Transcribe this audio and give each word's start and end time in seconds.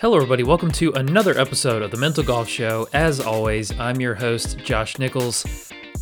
Hello, 0.00 0.14
everybody. 0.14 0.44
Welcome 0.44 0.70
to 0.72 0.92
another 0.92 1.36
episode 1.36 1.82
of 1.82 1.90
the 1.90 1.96
Mental 1.96 2.22
Golf 2.22 2.48
Show. 2.48 2.86
As 2.92 3.18
always, 3.18 3.76
I'm 3.80 4.00
your 4.00 4.14
host, 4.14 4.56
Josh 4.58 4.96
Nichols. 4.96 5.44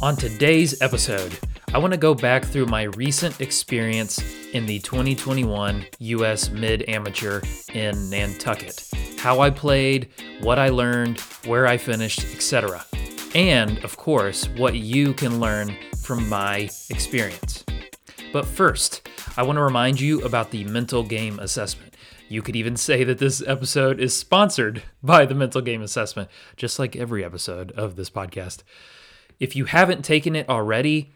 On 0.03 0.15
today's 0.15 0.83
episode, 0.83 1.39
I 1.73 1.79
want 1.79 1.95
to 1.95 1.99
go 1.99 2.15
back 2.15 2.45
through 2.45 2.67
my 2.67 2.83
recent 2.83 3.41
experience 3.41 4.23
in 4.53 4.67
the 4.67 4.81
2021 4.81 5.87
US 6.01 6.51
Mid 6.51 6.87
Amateur 6.91 7.41
in 7.73 8.11
Nantucket. 8.11 8.87
How 9.17 9.41
I 9.41 9.49
played, 9.49 10.11
what 10.43 10.59
I 10.59 10.69
learned, 10.69 11.19
where 11.47 11.67
I 11.67 11.79
finished, 11.79 12.21
etc. 12.35 12.85
And, 13.35 13.83
of 13.83 13.97
course, 13.97 14.47
what 14.59 14.75
you 14.75 15.15
can 15.15 15.41
learn 15.41 15.75
from 16.03 16.29
my 16.29 16.69
experience. 16.91 17.65
But 18.31 18.45
first, 18.45 19.09
I 19.39 19.43
want 19.43 19.57
to 19.57 19.63
remind 19.63 19.99
you 19.99 20.21
about 20.21 20.51
the 20.51 20.65
mental 20.65 21.03
game 21.03 21.39
assessment. 21.39 21.86
You 22.29 22.43
could 22.43 22.57
even 22.57 22.77
say 22.77 23.05
that 23.05 23.19
this 23.19 23.43
episode 23.47 24.01
is 24.01 24.17
sponsored 24.17 24.83
by 25.03 25.27
the 25.27 25.35
mental 25.35 25.61
game 25.61 25.81
assessment, 25.81 26.29
just 26.57 26.79
like 26.79 26.97
every 26.97 27.25
episode 27.25 27.71
of 27.73 27.95
this 27.95 28.11
podcast. 28.11 28.63
If 29.39 29.55
you 29.55 29.67
haven't 29.67 30.05
taken 30.05 30.35
it 30.35 30.49
already, 30.49 31.13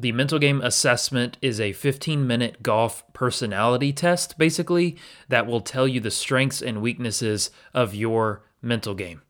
the 0.00 0.12
mental 0.12 0.38
game 0.38 0.62
assessment 0.62 1.36
is 1.42 1.60
a 1.60 1.72
15 1.72 2.26
minute 2.26 2.62
golf 2.62 3.04
personality 3.12 3.92
test, 3.92 4.38
basically, 4.38 4.96
that 5.28 5.46
will 5.46 5.60
tell 5.60 5.86
you 5.86 6.00
the 6.00 6.10
strengths 6.10 6.62
and 6.62 6.80
weaknesses 6.80 7.50
of 7.74 7.94
your 7.94 8.42
mental 8.62 8.94
game. 8.94 9.20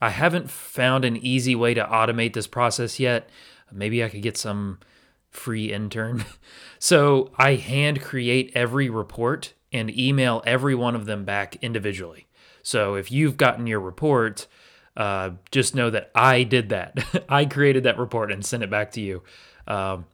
I 0.00 0.10
haven't 0.10 0.50
found 0.50 1.04
an 1.04 1.16
easy 1.16 1.54
way 1.54 1.74
to 1.74 1.84
automate 1.84 2.34
this 2.34 2.48
process 2.48 2.98
yet. 2.98 3.30
Maybe 3.70 4.02
I 4.02 4.08
could 4.08 4.22
get 4.22 4.36
some 4.36 4.80
free 5.30 5.72
intern. 5.72 6.24
So 6.78 7.30
I 7.38 7.54
hand 7.54 8.02
create 8.02 8.52
every 8.54 8.90
report 8.90 9.54
and 9.72 9.96
email 9.96 10.42
every 10.46 10.74
one 10.74 10.94
of 10.94 11.06
them 11.06 11.24
back 11.24 11.56
individually. 11.62 12.26
So 12.62 12.94
if 12.94 13.12
you've 13.12 13.36
gotten 13.36 13.66
your 13.66 13.80
report, 13.80 14.46
uh, 14.96 15.30
just 15.50 15.74
know 15.74 15.90
that 15.90 16.10
I 16.14 16.42
did 16.42 16.70
that. 16.70 17.24
I 17.28 17.44
created 17.44 17.84
that 17.84 17.98
report 17.98 18.32
and 18.32 18.44
sent 18.44 18.62
it 18.62 18.70
back 18.70 18.92
to 18.92 19.00
you. 19.00 19.22
Um, 19.66 20.06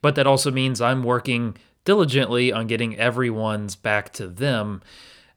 but 0.00 0.14
that 0.14 0.26
also 0.26 0.50
means 0.50 0.80
I'm 0.80 1.02
working 1.02 1.56
diligently 1.84 2.52
on 2.52 2.66
getting 2.66 2.96
everyone's 2.96 3.74
back 3.74 4.12
to 4.14 4.28
them 4.28 4.82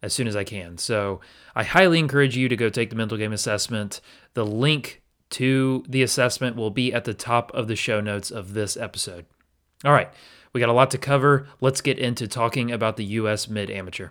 as 0.02 0.14
soon 0.14 0.28
as 0.28 0.36
I 0.36 0.44
can. 0.44 0.78
So 0.78 1.22
I 1.56 1.64
highly 1.64 2.00
encourage 2.00 2.36
you 2.36 2.50
to 2.50 2.56
go 2.56 2.70
take 2.70 2.90
the 2.90 2.96
mental 2.96 3.18
game 3.18 3.34
assessment. 3.34 4.02
The 4.34 4.46
link 4.46 5.02
to 5.32 5.84
the 5.88 6.04
assessment 6.04 6.56
will 6.56 6.70
be 6.70 6.94
at 6.94 7.06
the 7.06 7.14
top 7.14 7.54
of 7.54 7.68
the 7.68 7.76
show 7.76 8.02
notes 8.02 8.32
of 8.32 8.54
this 8.54 8.76
episode. 8.76 9.26
All 9.84 9.94
right, 9.94 10.10
we 10.54 10.60
got 10.60 10.70
a 10.70 10.74
lot 10.74 10.92
to 10.92 10.98
cover. 10.98 11.48
Let's 11.60 11.82
get 11.82 12.00
into 12.00 12.28
talking 12.28 12.72
about 12.72 12.98
the 12.98 13.06
US 13.06 13.48
Mid 13.48 13.70
Amateur. 13.70 14.10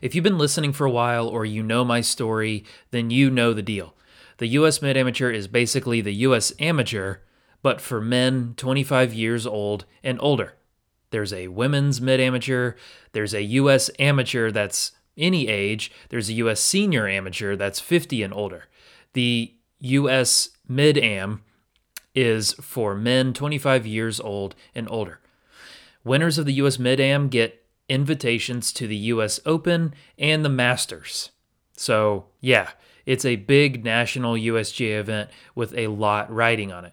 If 0.00 0.14
you've 0.14 0.24
been 0.24 0.38
listening 0.38 0.72
for 0.72 0.86
a 0.86 0.90
while 0.90 1.28
or 1.28 1.44
you 1.44 1.62
know 1.62 1.84
my 1.84 2.00
story, 2.00 2.64
then 2.90 3.10
you 3.10 3.30
know 3.30 3.52
the 3.52 3.62
deal. 3.62 3.94
The 4.38 4.48
US 4.48 4.82
Mid 4.82 4.96
Amateur 4.96 5.30
is 5.30 5.48
basically 5.48 6.00
the 6.00 6.14
US 6.14 6.52
Amateur, 6.58 7.18
but 7.62 7.80
for 7.80 8.00
men 8.00 8.54
25 8.56 9.14
years 9.14 9.46
old 9.46 9.86
and 10.02 10.18
older. 10.20 10.54
There's 11.14 11.32
a 11.32 11.46
women's 11.46 12.00
mid 12.00 12.18
amateur, 12.18 12.74
there's 13.12 13.34
a 13.34 13.42
US 13.42 13.88
amateur 14.00 14.50
that's 14.50 14.90
any 15.16 15.46
age, 15.46 15.92
there's 16.08 16.28
a 16.28 16.32
US 16.32 16.58
senior 16.60 17.06
amateur 17.06 17.54
that's 17.54 17.78
50 17.78 18.24
and 18.24 18.34
older. 18.34 18.64
The 19.12 19.54
US 19.78 20.48
mid 20.66 20.98
am 20.98 21.42
is 22.14 22.52
for 22.54 22.94
men 22.94 23.32
25 23.32 23.86
years 23.86 24.20
old 24.20 24.54
and 24.74 24.88
older. 24.90 25.20
Winners 26.04 26.38
of 26.38 26.46
the 26.46 26.52
US 26.54 26.78
Mid 26.78 27.00
Am 27.00 27.28
get 27.28 27.64
invitations 27.88 28.72
to 28.72 28.86
the 28.86 28.96
US 28.96 29.40
Open 29.44 29.94
and 30.18 30.44
the 30.44 30.48
Masters. 30.48 31.30
So, 31.76 32.26
yeah, 32.40 32.70
it's 33.04 33.24
a 33.24 33.36
big 33.36 33.84
national 33.84 34.34
USGA 34.34 35.00
event 35.00 35.30
with 35.54 35.76
a 35.76 35.88
lot 35.88 36.32
riding 36.32 36.72
on 36.72 36.84
it. 36.84 36.92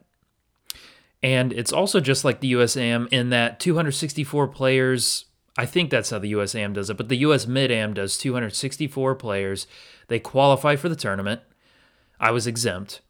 And 1.23 1.53
it's 1.53 1.71
also 1.71 1.99
just 1.99 2.25
like 2.25 2.39
the 2.39 2.53
USAM 2.53 3.07
in 3.11 3.29
that 3.29 3.59
264 3.59 4.47
players, 4.47 5.25
I 5.57 5.65
think 5.65 5.91
that's 5.91 6.09
how 6.09 6.19
the 6.19 6.33
USAM 6.33 6.73
does 6.73 6.89
it, 6.89 6.97
but 6.97 7.09
the 7.09 7.17
US 7.17 7.45
Mid 7.45 7.71
Am 7.71 7.93
does 7.93 8.17
264 8.17 9.15
players. 9.15 9.67
They 10.07 10.19
qualify 10.19 10.75
for 10.75 10.89
the 10.89 10.95
tournament. 10.95 11.41
I 12.19 12.31
was 12.31 12.47
exempt. 12.47 13.01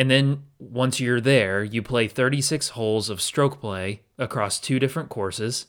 And 0.00 0.10
then 0.10 0.44
once 0.58 0.98
you're 0.98 1.20
there, 1.20 1.62
you 1.62 1.82
play 1.82 2.08
36 2.08 2.70
holes 2.70 3.10
of 3.10 3.20
stroke 3.20 3.60
play 3.60 4.00
across 4.16 4.58
two 4.58 4.78
different 4.78 5.10
courses. 5.10 5.66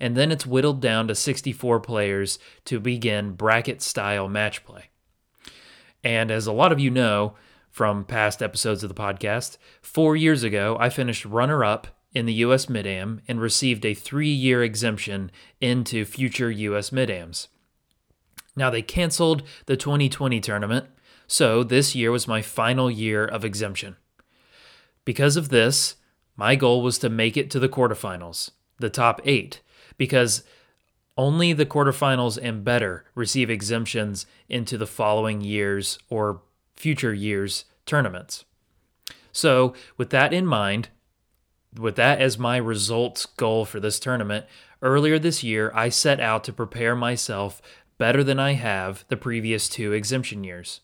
And 0.00 0.16
then 0.16 0.32
it's 0.32 0.44
whittled 0.44 0.82
down 0.82 1.06
to 1.06 1.14
64 1.14 1.78
players 1.78 2.40
to 2.64 2.80
begin 2.80 3.34
bracket 3.34 3.80
style 3.80 4.28
match 4.28 4.64
play. 4.64 4.90
And 6.02 6.32
as 6.32 6.48
a 6.48 6.52
lot 6.52 6.72
of 6.72 6.80
you 6.80 6.90
know 6.90 7.34
from 7.70 8.04
past 8.04 8.42
episodes 8.42 8.82
of 8.82 8.88
the 8.88 9.00
podcast, 9.00 9.58
four 9.80 10.16
years 10.16 10.42
ago, 10.42 10.76
I 10.80 10.88
finished 10.90 11.24
runner 11.24 11.62
up 11.62 11.86
in 12.12 12.26
the 12.26 12.34
US 12.34 12.68
Mid 12.68 12.84
Am 12.84 13.20
and 13.28 13.40
received 13.40 13.86
a 13.86 13.94
three 13.94 14.26
year 14.26 14.60
exemption 14.64 15.30
into 15.60 16.04
future 16.04 16.50
US 16.50 16.90
Mid 16.90 17.10
Ams. 17.10 17.46
Now, 18.56 18.70
they 18.70 18.82
canceled 18.82 19.44
the 19.66 19.76
2020 19.76 20.40
tournament 20.40 20.86
so 21.28 21.62
this 21.62 21.94
year 21.94 22.10
was 22.10 22.26
my 22.26 22.42
final 22.42 22.90
year 22.90 23.24
of 23.24 23.44
exemption. 23.44 23.96
Because 25.04 25.36
of 25.36 25.50
this, 25.50 25.96
my 26.36 26.56
goal 26.56 26.82
was 26.82 26.98
to 26.98 27.10
make 27.10 27.36
it 27.36 27.50
to 27.50 27.60
the 27.60 27.68
quarterfinals, 27.68 28.50
the 28.78 28.90
top 28.90 29.20
eight, 29.24 29.60
because 29.98 30.42
only 31.18 31.52
the 31.52 31.66
quarterfinals 31.66 32.38
and 32.40 32.64
better 32.64 33.04
receive 33.14 33.50
exemptions 33.50 34.24
into 34.48 34.78
the 34.78 34.86
following 34.86 35.42
years 35.42 35.98
or 36.08 36.40
future 36.76 37.12
years 37.12 37.66
tournaments. 37.84 38.44
So, 39.32 39.74
with 39.96 40.10
that 40.10 40.32
in 40.32 40.46
mind, 40.46 40.88
with 41.76 41.96
that 41.96 42.20
as 42.20 42.38
my 42.38 42.56
results 42.56 43.26
goal 43.26 43.64
for 43.64 43.80
this 43.80 44.00
tournament, 44.00 44.46
earlier 44.80 45.18
this 45.18 45.44
year 45.44 45.70
I 45.74 45.90
set 45.90 46.20
out 46.20 46.42
to 46.44 46.52
prepare 46.52 46.96
myself 46.96 47.60
better 47.98 48.24
than 48.24 48.38
I 48.38 48.52
have 48.52 49.04
the 49.08 49.16
previous 49.16 49.68
two 49.68 49.92
exemption 49.92 50.42
years. 50.44 50.80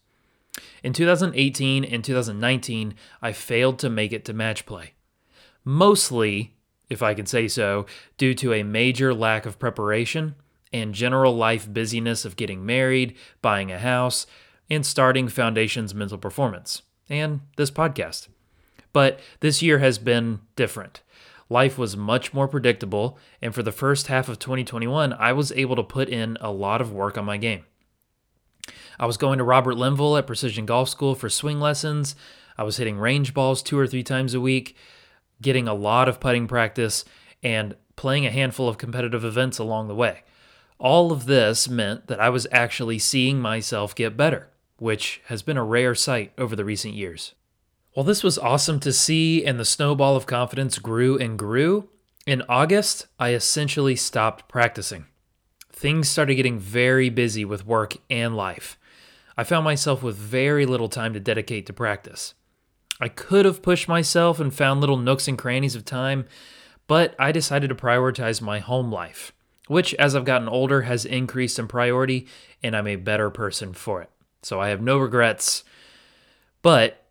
In 0.82 0.92
2018 0.92 1.84
and 1.84 2.04
2019, 2.04 2.94
I 3.22 3.32
failed 3.32 3.78
to 3.80 3.90
make 3.90 4.12
it 4.12 4.24
to 4.26 4.32
match 4.32 4.66
play. 4.66 4.92
Mostly, 5.64 6.54
if 6.90 7.02
I 7.02 7.14
can 7.14 7.26
say 7.26 7.48
so, 7.48 7.86
due 8.18 8.34
to 8.34 8.52
a 8.52 8.62
major 8.62 9.14
lack 9.14 9.46
of 9.46 9.58
preparation 9.58 10.34
and 10.72 10.94
general 10.94 11.34
life 11.34 11.72
busyness 11.72 12.24
of 12.24 12.36
getting 12.36 12.66
married, 12.66 13.16
buying 13.40 13.72
a 13.72 13.78
house, 13.78 14.26
and 14.68 14.84
starting 14.84 15.28
Foundation's 15.28 15.94
mental 15.94 16.18
performance, 16.18 16.82
and 17.08 17.40
this 17.56 17.70
podcast. 17.70 18.28
But 18.92 19.20
this 19.40 19.62
year 19.62 19.78
has 19.78 19.98
been 19.98 20.40
different. 20.56 21.02
Life 21.48 21.78
was 21.78 21.96
much 21.96 22.32
more 22.32 22.48
predictable, 22.48 23.18
and 23.42 23.54
for 23.54 23.62
the 23.62 23.72
first 23.72 24.06
half 24.06 24.28
of 24.28 24.38
2021, 24.38 25.12
I 25.12 25.32
was 25.32 25.52
able 25.52 25.76
to 25.76 25.82
put 25.82 26.08
in 26.08 26.38
a 26.40 26.50
lot 26.50 26.80
of 26.80 26.92
work 26.92 27.18
on 27.18 27.24
my 27.24 27.36
game. 27.36 27.64
I 28.98 29.06
was 29.06 29.16
going 29.16 29.38
to 29.38 29.44
Robert 29.44 29.76
Linville 29.76 30.16
at 30.16 30.26
Precision 30.26 30.66
Golf 30.66 30.88
School 30.88 31.14
for 31.14 31.28
swing 31.28 31.60
lessons. 31.60 32.14
I 32.56 32.62
was 32.62 32.76
hitting 32.76 32.98
range 32.98 33.34
balls 33.34 33.62
two 33.62 33.78
or 33.78 33.86
three 33.86 34.02
times 34.02 34.34
a 34.34 34.40
week, 34.40 34.76
getting 35.42 35.66
a 35.66 35.74
lot 35.74 36.08
of 36.08 36.20
putting 36.20 36.46
practice, 36.46 37.04
and 37.42 37.74
playing 37.96 38.26
a 38.26 38.30
handful 38.30 38.68
of 38.68 38.78
competitive 38.78 39.24
events 39.24 39.58
along 39.58 39.88
the 39.88 39.94
way. 39.94 40.22
All 40.78 41.12
of 41.12 41.26
this 41.26 41.68
meant 41.68 42.06
that 42.08 42.20
I 42.20 42.28
was 42.30 42.46
actually 42.50 42.98
seeing 42.98 43.40
myself 43.40 43.94
get 43.94 44.16
better, 44.16 44.48
which 44.78 45.20
has 45.26 45.42
been 45.42 45.56
a 45.56 45.64
rare 45.64 45.94
sight 45.94 46.32
over 46.36 46.56
the 46.56 46.64
recent 46.64 46.94
years. 46.94 47.34
While 47.92 48.04
this 48.04 48.24
was 48.24 48.38
awesome 48.38 48.80
to 48.80 48.92
see 48.92 49.44
and 49.44 49.58
the 49.58 49.64
snowball 49.64 50.16
of 50.16 50.26
confidence 50.26 50.78
grew 50.78 51.16
and 51.16 51.38
grew, 51.38 51.88
in 52.26 52.42
August, 52.48 53.06
I 53.18 53.34
essentially 53.34 53.94
stopped 53.94 54.48
practicing. 54.48 55.06
Things 55.70 56.08
started 56.08 56.36
getting 56.36 56.58
very 56.58 57.08
busy 57.10 57.44
with 57.44 57.66
work 57.66 57.96
and 58.08 58.36
life. 58.36 58.78
I 59.36 59.44
found 59.44 59.64
myself 59.64 60.02
with 60.02 60.16
very 60.16 60.64
little 60.64 60.88
time 60.88 61.12
to 61.14 61.20
dedicate 61.20 61.66
to 61.66 61.72
practice. 61.72 62.34
I 63.00 63.08
could 63.08 63.44
have 63.44 63.62
pushed 63.62 63.88
myself 63.88 64.38
and 64.38 64.54
found 64.54 64.80
little 64.80 64.96
nooks 64.96 65.26
and 65.26 65.36
crannies 65.36 65.74
of 65.74 65.84
time, 65.84 66.26
but 66.86 67.16
I 67.18 67.32
decided 67.32 67.68
to 67.68 67.74
prioritize 67.74 68.40
my 68.40 68.60
home 68.60 68.92
life, 68.92 69.32
which, 69.66 69.92
as 69.94 70.14
I've 70.14 70.24
gotten 70.24 70.48
older, 70.48 70.82
has 70.82 71.04
increased 71.04 71.58
in 71.58 71.66
priority, 71.66 72.28
and 72.62 72.76
I'm 72.76 72.86
a 72.86 72.96
better 72.96 73.30
person 73.30 73.72
for 73.72 74.02
it. 74.02 74.10
So 74.42 74.60
I 74.60 74.68
have 74.68 74.80
no 74.80 74.98
regrets. 74.98 75.64
But 76.62 77.04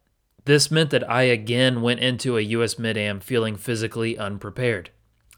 this 0.45 0.71
meant 0.71 0.91
that 0.91 1.09
I 1.09 1.23
again 1.23 1.81
went 1.81 1.99
into 1.99 2.37
a 2.37 2.41
US 2.41 2.79
Mid 2.79 2.95
Am 2.95 3.19
feeling 3.19 3.57
physically 3.57 4.17
unprepared. 4.17 4.91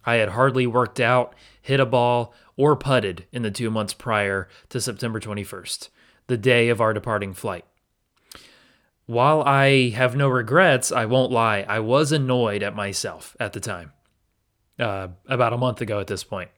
I 0.06 0.16
had 0.16 0.30
hardly 0.30 0.68
worked 0.68 1.00
out, 1.00 1.34
hit 1.60 1.80
a 1.80 1.86
ball, 1.86 2.36
or 2.56 2.76
putted 2.76 3.26
in 3.32 3.42
the 3.42 3.50
two 3.50 3.72
months 3.72 3.96
prior 3.96 4.48
to 4.70 4.80
September 4.80 5.20
21st 5.20 5.90
the 6.27 6.38
day 6.38 6.69
of 6.69 6.81
our 6.81 6.94
departing 6.94 7.33
flight. 7.33 7.66
While 9.06 9.44
I 9.44 9.89
have 9.89 10.16
no 10.16 10.27
regrets, 10.27 10.92
I 10.92 11.06
won't 11.06 11.31
lie, 11.31 11.66
I 11.68 11.80
was 11.80 12.12
annoyed 12.12 12.63
at 12.63 12.75
myself 12.75 13.36
at 13.39 13.54
the 13.54 13.60
time, 13.60 13.94
uh, 14.80 15.10
about 15.27 15.54
a 15.54 15.57
month 15.57 15.81
ago 15.81 16.00
at 16.00 16.07
this 16.07 16.24
point. 16.24 16.50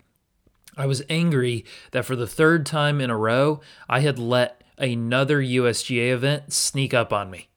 I 0.78 0.86
was 0.86 1.04
angry 1.10 1.66
that 1.92 2.06
for 2.06 2.16
the 2.16 2.28
third 2.28 2.66
time 2.66 3.02
in 3.02 3.10
a 3.10 3.18
row, 3.18 3.60
I 3.90 4.02
had 4.02 4.20
let 4.20 4.62
another 4.78 5.42
USGA 5.42 6.14
event 6.14 6.54
sneak 6.54 6.94
up 6.94 7.12
on 7.12 7.30
me. 7.32 7.50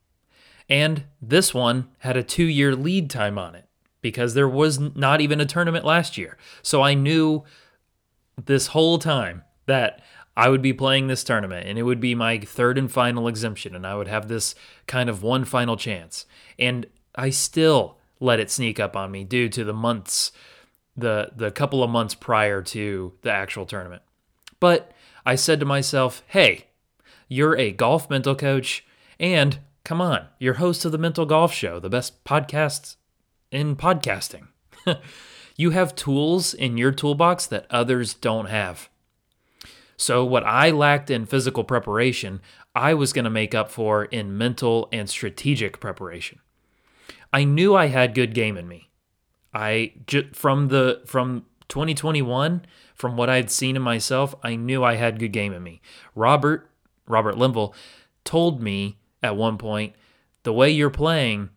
And 0.67 1.03
this 1.21 1.53
one 1.53 1.89
had 1.99 2.17
a 2.17 2.23
two 2.23 2.45
year 2.45 2.75
lead 2.75 3.09
time 3.09 3.37
on 3.37 3.55
it 3.55 3.65
because 4.01 4.33
there 4.33 4.49
was 4.49 4.79
not 4.79 5.21
even 5.21 5.39
a 5.39 5.45
tournament 5.45 5.85
last 5.85 6.17
year. 6.17 6.37
So 6.63 6.81
I 6.81 6.95
knew 6.95 7.43
this 8.45 8.67
whole 8.67 8.97
time 8.97 9.43
that 9.67 10.01
I 10.35 10.49
would 10.49 10.61
be 10.61 10.73
playing 10.73 11.07
this 11.07 11.23
tournament 11.23 11.67
and 11.67 11.77
it 11.77 11.83
would 11.83 11.99
be 11.99 12.15
my 12.15 12.39
third 12.39 12.77
and 12.77 12.91
final 12.91 13.27
exemption 13.27 13.75
and 13.75 13.85
I 13.85 13.95
would 13.95 14.07
have 14.07 14.27
this 14.27 14.55
kind 14.87 15.09
of 15.09 15.23
one 15.23 15.45
final 15.45 15.75
chance. 15.75 16.25
And 16.57 16.85
I 17.15 17.29
still 17.29 17.97
let 18.19 18.39
it 18.39 18.49
sneak 18.49 18.79
up 18.79 18.95
on 18.95 19.11
me 19.11 19.23
due 19.23 19.49
to 19.49 19.63
the 19.63 19.73
months 19.73 20.31
the 20.95 21.31
the 21.35 21.51
couple 21.51 21.83
of 21.83 21.89
months 21.89 22.13
prior 22.13 22.61
to 22.61 23.13
the 23.21 23.31
actual 23.31 23.65
tournament. 23.65 24.01
But 24.59 24.91
I 25.25 25.35
said 25.35 25.59
to 25.61 25.65
myself, 25.65 26.21
"Hey, 26.27 26.67
you're 27.27 27.57
a 27.57 27.71
golf 27.71 28.09
mental 28.09 28.35
coach 28.35 28.85
and 29.19 29.59
come 29.83 30.01
on, 30.01 30.27
you're 30.39 30.55
host 30.55 30.85
of 30.85 30.91
the 30.91 30.97
Mental 30.97 31.25
Golf 31.25 31.53
Show, 31.53 31.79
the 31.79 31.89
best 31.89 32.23
podcast 32.23 32.97
in 33.51 33.75
podcasting. 33.75 34.47
you 35.57 35.71
have 35.71 35.95
tools 35.95 36.53
in 36.53 36.77
your 36.77 36.91
toolbox 36.91 37.45
that 37.47 37.67
others 37.69 38.13
don't 38.13 38.47
have. 38.47 38.89
So, 40.01 40.25
what 40.25 40.43
I 40.43 40.71
lacked 40.71 41.11
in 41.11 41.27
physical 41.27 41.63
preparation, 41.63 42.41
I 42.73 42.95
was 42.95 43.13
going 43.13 43.25
to 43.25 43.29
make 43.29 43.53
up 43.53 43.69
for 43.69 44.05
in 44.05 44.35
mental 44.35 44.89
and 44.91 45.07
strategic 45.07 45.79
preparation. 45.79 46.39
I 47.31 47.43
knew 47.43 47.75
I 47.75 47.85
had 47.85 48.15
good 48.15 48.33
game 48.33 48.57
in 48.57 48.67
me. 48.67 48.89
I 49.53 49.93
from 50.33 50.69
the 50.69 51.03
from 51.05 51.45
2021, 51.67 52.65
from 52.95 53.15
what 53.15 53.29
I 53.29 53.35
had 53.35 53.51
seen 53.51 53.75
in 53.75 53.83
myself, 53.83 54.33
I 54.41 54.55
knew 54.55 54.83
I 54.83 54.95
had 54.95 55.19
good 55.19 55.33
game 55.33 55.53
in 55.53 55.61
me. 55.61 55.81
Robert 56.15 56.71
Robert 57.07 57.37
Linville 57.37 57.75
told 58.23 58.59
me 58.59 58.97
at 59.21 59.37
one 59.37 59.59
point, 59.59 59.93
the 60.41 60.51
way 60.51 60.71
you're 60.71 60.89
playing 60.89 61.51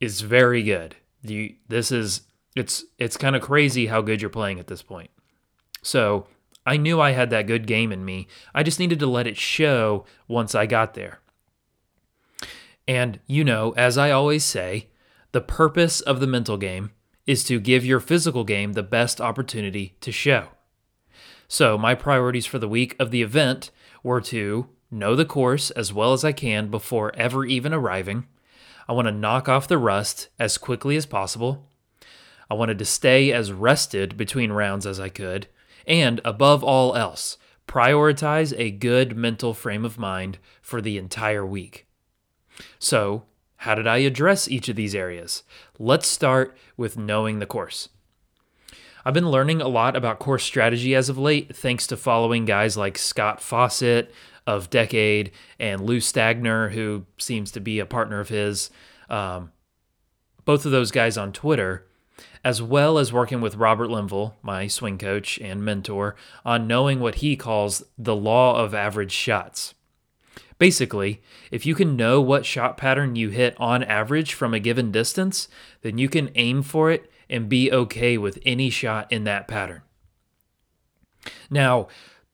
is 0.00 0.22
very 0.22 0.64
good. 0.64 0.96
You 1.22 1.54
this 1.68 1.92
is 1.92 2.22
it's 2.56 2.84
it's 2.98 3.16
kind 3.16 3.36
of 3.36 3.42
crazy 3.42 3.86
how 3.86 4.02
good 4.02 4.20
you're 4.20 4.28
playing 4.28 4.58
at 4.58 4.66
this 4.66 4.82
point. 4.82 5.10
So 5.82 6.26
I 6.66 6.76
knew 6.76 7.00
I 7.00 7.12
had 7.12 7.30
that 7.30 7.46
good 7.46 7.66
game 7.66 7.92
in 7.92 8.04
me. 8.04 8.28
I 8.54 8.62
just 8.62 8.78
needed 8.78 8.98
to 9.00 9.06
let 9.06 9.26
it 9.26 9.36
show 9.36 10.04
once 10.28 10.54
I 10.54 10.66
got 10.66 10.94
there. 10.94 11.20
And 12.86 13.20
you 13.26 13.44
know, 13.44 13.72
as 13.76 13.96
I 13.96 14.10
always 14.10 14.44
say, 14.44 14.88
the 15.32 15.40
purpose 15.40 16.00
of 16.00 16.20
the 16.20 16.26
mental 16.26 16.56
game 16.56 16.90
is 17.26 17.44
to 17.44 17.60
give 17.60 17.84
your 17.84 18.00
physical 18.00 18.44
game 18.44 18.72
the 18.72 18.82
best 18.82 19.20
opportunity 19.20 19.96
to 20.00 20.10
show. 20.10 20.48
So, 21.46 21.78
my 21.78 21.94
priorities 21.94 22.46
for 22.46 22.58
the 22.58 22.68
week 22.68 22.96
of 22.98 23.10
the 23.10 23.22
event 23.22 23.70
were 24.02 24.20
to 24.22 24.68
know 24.90 25.14
the 25.14 25.24
course 25.24 25.70
as 25.70 25.92
well 25.92 26.12
as 26.12 26.24
I 26.24 26.32
can 26.32 26.68
before 26.68 27.14
ever 27.16 27.44
even 27.44 27.72
arriving. 27.72 28.26
I 28.88 28.92
want 28.92 29.06
to 29.06 29.12
knock 29.12 29.48
off 29.48 29.68
the 29.68 29.78
rust 29.78 30.28
as 30.38 30.58
quickly 30.58 30.96
as 30.96 31.06
possible. 31.06 31.68
I 32.50 32.54
wanted 32.54 32.78
to 32.80 32.84
stay 32.84 33.32
as 33.32 33.52
rested 33.52 34.16
between 34.16 34.50
rounds 34.50 34.84
as 34.84 34.98
I 34.98 35.08
could. 35.08 35.46
And 35.90 36.20
above 36.24 36.62
all 36.62 36.94
else, 36.94 37.36
prioritize 37.66 38.54
a 38.56 38.70
good 38.70 39.16
mental 39.16 39.52
frame 39.52 39.84
of 39.84 39.98
mind 39.98 40.38
for 40.62 40.80
the 40.80 40.96
entire 40.96 41.44
week. 41.44 41.88
So, 42.78 43.24
how 43.56 43.74
did 43.74 43.88
I 43.88 43.98
address 43.98 44.48
each 44.48 44.68
of 44.68 44.76
these 44.76 44.94
areas? 44.94 45.42
Let's 45.80 46.06
start 46.06 46.56
with 46.76 46.96
knowing 46.96 47.40
the 47.40 47.46
course. 47.46 47.88
I've 49.04 49.14
been 49.14 49.30
learning 49.30 49.60
a 49.60 49.68
lot 49.68 49.96
about 49.96 50.20
course 50.20 50.44
strategy 50.44 50.94
as 50.94 51.08
of 51.08 51.18
late, 51.18 51.56
thanks 51.56 51.88
to 51.88 51.96
following 51.96 52.44
guys 52.44 52.76
like 52.76 52.96
Scott 52.96 53.42
Fawcett, 53.42 54.14
of 54.46 54.70
Decade 54.70 55.32
and 55.58 55.80
Lou 55.80 55.98
Stagner, 55.98 56.70
who 56.70 57.04
seems 57.18 57.50
to 57.52 57.60
be 57.60 57.80
a 57.80 57.86
partner 57.86 58.20
of 58.20 58.28
his. 58.28 58.70
Um, 59.08 59.50
both 60.44 60.64
of 60.64 60.72
those 60.72 60.90
guys 60.90 61.18
on 61.18 61.32
Twitter, 61.32 61.86
as 62.44 62.62
well 62.62 62.98
as 62.98 63.12
working 63.12 63.40
with 63.40 63.56
Robert 63.56 63.88
Linville, 63.88 64.36
my 64.42 64.66
swing 64.66 64.98
coach 64.98 65.38
and 65.38 65.64
mentor, 65.64 66.16
on 66.44 66.66
knowing 66.66 67.00
what 67.00 67.16
he 67.16 67.36
calls 67.36 67.82
the 67.98 68.16
law 68.16 68.62
of 68.62 68.74
average 68.74 69.12
shots. 69.12 69.74
Basically, 70.58 71.22
if 71.50 71.64
you 71.64 71.74
can 71.74 71.96
know 71.96 72.20
what 72.20 72.44
shot 72.44 72.76
pattern 72.76 73.16
you 73.16 73.30
hit 73.30 73.56
on 73.58 73.82
average 73.82 74.34
from 74.34 74.52
a 74.52 74.60
given 74.60 74.92
distance, 74.92 75.48
then 75.80 75.96
you 75.96 76.08
can 76.08 76.30
aim 76.34 76.62
for 76.62 76.90
it 76.90 77.10
and 77.30 77.48
be 77.48 77.72
okay 77.72 78.18
with 78.18 78.38
any 78.44 78.68
shot 78.68 79.10
in 79.10 79.24
that 79.24 79.48
pattern. 79.48 79.82
Now, 81.48 81.88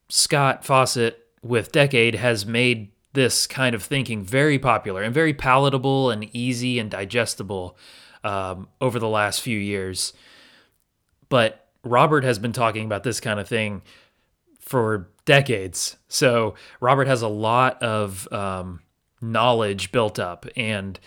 Scott 0.08 0.64
Fawcett 0.64 1.24
with 1.42 1.70
Decade 1.70 2.16
has 2.16 2.46
made 2.46 2.90
this 3.12 3.46
kind 3.46 3.74
of 3.74 3.82
thinking 3.82 4.22
very 4.22 4.58
popular 4.58 5.02
and 5.02 5.14
very 5.14 5.32
palatable 5.32 6.10
and 6.10 6.28
easy 6.34 6.78
and 6.78 6.90
digestible 6.90 7.76
um, 8.26 8.68
over 8.80 8.98
the 8.98 9.08
last 9.08 9.40
few 9.40 9.58
years. 9.58 10.12
But 11.28 11.66
Robert 11.84 12.24
has 12.24 12.38
been 12.38 12.52
talking 12.52 12.84
about 12.84 13.04
this 13.04 13.20
kind 13.20 13.38
of 13.38 13.48
thing 13.48 13.82
for 14.58 15.08
decades. 15.24 15.96
So 16.08 16.54
Robert 16.80 17.06
has 17.06 17.22
a 17.22 17.28
lot 17.28 17.80
of 17.82 18.30
um, 18.32 18.80
knowledge 19.20 19.92
built 19.92 20.18
up 20.18 20.46
and 20.56 20.98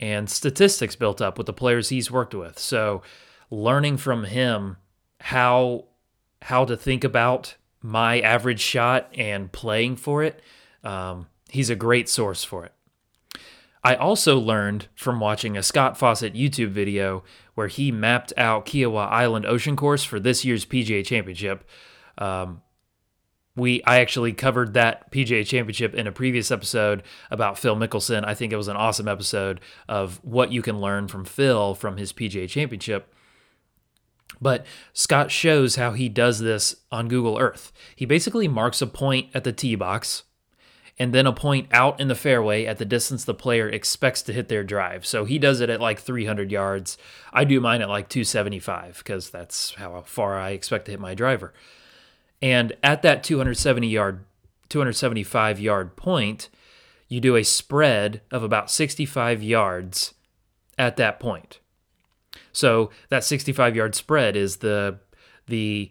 and 0.00 0.28
statistics 0.28 0.96
built 0.96 1.20
up 1.20 1.38
with 1.38 1.46
the 1.46 1.52
players 1.52 1.88
he's 1.88 2.10
worked 2.10 2.34
with. 2.34 2.58
So 2.58 3.02
learning 3.50 3.98
from 3.98 4.24
him 4.24 4.76
how 5.20 5.84
how 6.42 6.64
to 6.64 6.76
think 6.76 7.04
about 7.04 7.54
my 7.80 8.20
average 8.20 8.60
shot 8.60 9.08
and 9.14 9.52
playing 9.52 9.96
for 9.96 10.24
it, 10.24 10.40
um, 10.82 11.28
he's 11.48 11.70
a 11.70 11.76
great 11.76 12.08
source 12.08 12.42
for 12.42 12.64
it. 12.64 12.72
I 13.84 13.96
also 13.96 14.38
learned 14.38 14.88
from 14.94 15.20
watching 15.20 15.56
a 15.56 15.62
Scott 15.62 15.98
Fawcett 15.98 16.32
YouTube 16.32 16.70
video 16.70 17.22
where 17.54 17.68
he 17.68 17.92
mapped 17.92 18.32
out 18.36 18.64
Kiawah 18.64 19.10
Island 19.10 19.44
Ocean 19.44 19.76
Course 19.76 20.02
for 20.02 20.18
this 20.18 20.44
year's 20.44 20.64
PGA 20.64 21.04
Championship. 21.04 21.68
Um, 22.16 22.62
we 23.54 23.82
I 23.84 24.00
actually 24.00 24.32
covered 24.32 24.74
that 24.74 25.12
PGA 25.12 25.46
Championship 25.46 25.94
in 25.94 26.06
a 26.06 26.12
previous 26.12 26.50
episode 26.50 27.02
about 27.30 27.58
Phil 27.58 27.76
Mickelson. 27.76 28.24
I 28.24 28.34
think 28.34 28.52
it 28.52 28.56
was 28.56 28.68
an 28.68 28.76
awesome 28.76 29.06
episode 29.06 29.60
of 29.88 30.18
what 30.24 30.50
you 30.50 30.62
can 30.62 30.80
learn 30.80 31.06
from 31.06 31.24
Phil 31.24 31.74
from 31.74 31.98
his 31.98 32.12
PGA 32.12 32.48
Championship. 32.48 33.12
But 34.40 34.66
Scott 34.92 35.30
shows 35.30 35.76
how 35.76 35.92
he 35.92 36.08
does 36.08 36.40
this 36.40 36.74
on 36.90 37.08
Google 37.08 37.38
Earth. 37.38 37.70
He 37.94 38.06
basically 38.06 38.48
marks 38.48 38.82
a 38.82 38.86
point 38.86 39.28
at 39.34 39.44
the 39.44 39.52
tee 39.52 39.76
box 39.76 40.24
and 40.98 41.12
then 41.12 41.26
a 41.26 41.32
point 41.32 41.68
out 41.72 42.00
in 42.00 42.08
the 42.08 42.14
fairway 42.14 42.66
at 42.66 42.78
the 42.78 42.84
distance 42.84 43.24
the 43.24 43.34
player 43.34 43.68
expects 43.68 44.22
to 44.22 44.32
hit 44.32 44.48
their 44.48 44.62
drive. 44.62 45.04
So 45.04 45.24
he 45.24 45.38
does 45.38 45.60
it 45.60 45.70
at 45.70 45.80
like 45.80 45.98
300 45.98 46.52
yards. 46.52 46.96
I 47.32 47.44
do 47.44 47.60
mine 47.60 47.82
at 47.82 47.88
like 47.88 48.08
275 48.08 48.98
because 48.98 49.30
that's 49.30 49.74
how 49.74 50.02
far 50.06 50.38
I 50.38 50.50
expect 50.50 50.84
to 50.86 50.92
hit 50.92 51.00
my 51.00 51.14
driver. 51.14 51.52
And 52.40 52.74
at 52.82 53.02
that 53.02 53.24
270 53.24 53.88
yard 53.88 54.24
275 54.68 55.60
yard 55.60 55.96
point, 55.96 56.48
you 57.08 57.20
do 57.20 57.36
a 57.36 57.42
spread 57.44 58.22
of 58.30 58.42
about 58.42 58.70
65 58.70 59.42
yards 59.42 60.14
at 60.78 60.96
that 60.96 61.20
point. 61.20 61.60
So 62.52 62.90
that 63.08 63.24
65 63.24 63.76
yard 63.76 63.94
spread 63.94 64.36
is 64.36 64.58
the 64.58 64.98
the 65.46 65.90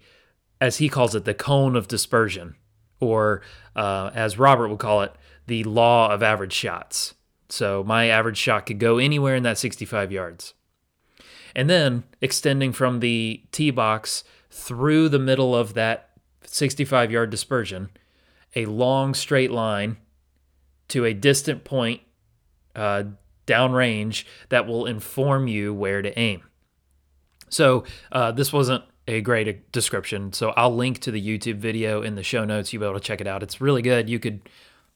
as 0.59 0.77
he 0.77 0.89
calls 0.89 1.13
it 1.13 1.25
the 1.25 1.33
cone 1.33 1.75
of 1.75 1.87
dispersion, 1.87 2.55
or 3.03 3.41
uh, 3.75 4.11
as 4.13 4.37
Robert 4.37 4.69
would 4.69 4.79
call 4.79 5.01
it, 5.01 5.13
the 5.47 5.63
law 5.63 6.11
of 6.11 6.23
average 6.23 6.53
shots. 6.53 7.13
So 7.49 7.83
my 7.83 8.07
average 8.07 8.37
shot 8.37 8.65
could 8.65 8.79
go 8.79 8.97
anywhere 8.97 9.35
in 9.35 9.43
that 9.43 9.57
65 9.57 10.11
yards. 10.11 10.53
And 11.55 11.69
then 11.69 12.03
extending 12.21 12.73
from 12.73 12.99
the 12.99 13.43
tee 13.51 13.69
box 13.69 14.23
through 14.49 15.09
the 15.09 15.19
middle 15.19 15.55
of 15.55 15.73
that 15.73 16.09
65 16.45 17.11
yard 17.11 17.29
dispersion, 17.29 17.89
a 18.55 18.65
long 18.65 19.13
straight 19.13 19.51
line 19.51 19.97
to 20.89 21.05
a 21.05 21.13
distant 21.13 21.63
point 21.63 22.01
uh, 22.75 23.03
downrange 23.45 24.25
that 24.49 24.65
will 24.65 24.85
inform 24.85 25.47
you 25.47 25.73
where 25.73 26.01
to 26.01 26.17
aim. 26.17 26.43
So 27.49 27.83
uh, 28.11 28.31
this 28.31 28.51
wasn't 28.51 28.83
a 29.07 29.21
great 29.21 29.71
description. 29.71 30.33
So 30.33 30.51
I'll 30.51 30.75
link 30.75 30.99
to 30.99 31.11
the 31.11 31.21
YouTube 31.21 31.57
video 31.57 32.01
in 32.01 32.15
the 32.15 32.23
show 32.23 32.45
notes. 32.45 32.71
You'll 32.71 32.81
be 32.81 32.87
able 32.87 32.99
to 32.99 33.05
check 33.05 33.21
it 33.21 33.27
out. 33.27 33.43
It's 33.43 33.59
really 33.59 33.81
good. 33.81 34.09
You 34.09 34.19
could 34.19 34.41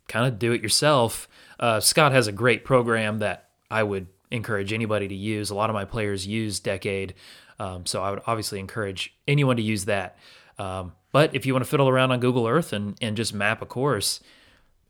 kind 0.08 0.26
of 0.26 0.40
do 0.40 0.52
it 0.52 0.62
yourself. 0.62 1.28
Uh, 1.60 1.80
Scott 1.80 2.12
has 2.12 2.28
a 2.28 2.32
great 2.32 2.64
program 2.64 3.20
that 3.20 3.50
I 3.70 3.84
would 3.84 4.08
encourage 4.32 4.72
anybody 4.72 5.08
to 5.08 5.16
use. 5.16 5.50
A 5.50 5.56
lot 5.56 5.70
of 5.70 5.74
my 5.74 5.86
players 5.86 6.26
use 6.26 6.60
Decade. 6.60 7.14
Um, 7.60 7.86
so 7.86 8.02
I 8.04 8.12
would 8.12 8.22
obviously 8.28 8.60
encourage 8.60 9.14
anyone 9.28 9.58
to 9.58 9.64
use 9.64 9.86
that. 9.86 10.18
Um, 10.58 10.94
but 11.12 11.36
if 11.36 11.46
you 11.46 11.54
want 11.54 11.66
to 11.66 11.70
fiddle 11.70 11.90
around 11.90 12.12
on 12.12 12.20
Google 12.20 12.48
Earth 12.48 12.74
and, 12.74 12.96
and 13.02 13.18
just 13.18 13.34
map 13.34 13.62
a 13.62 13.66
course, 13.66 14.20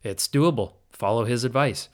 it's 0.02 0.28
doable. 0.28 0.74
Follow 0.92 1.24
his 1.24 1.44
advice. 1.44 1.88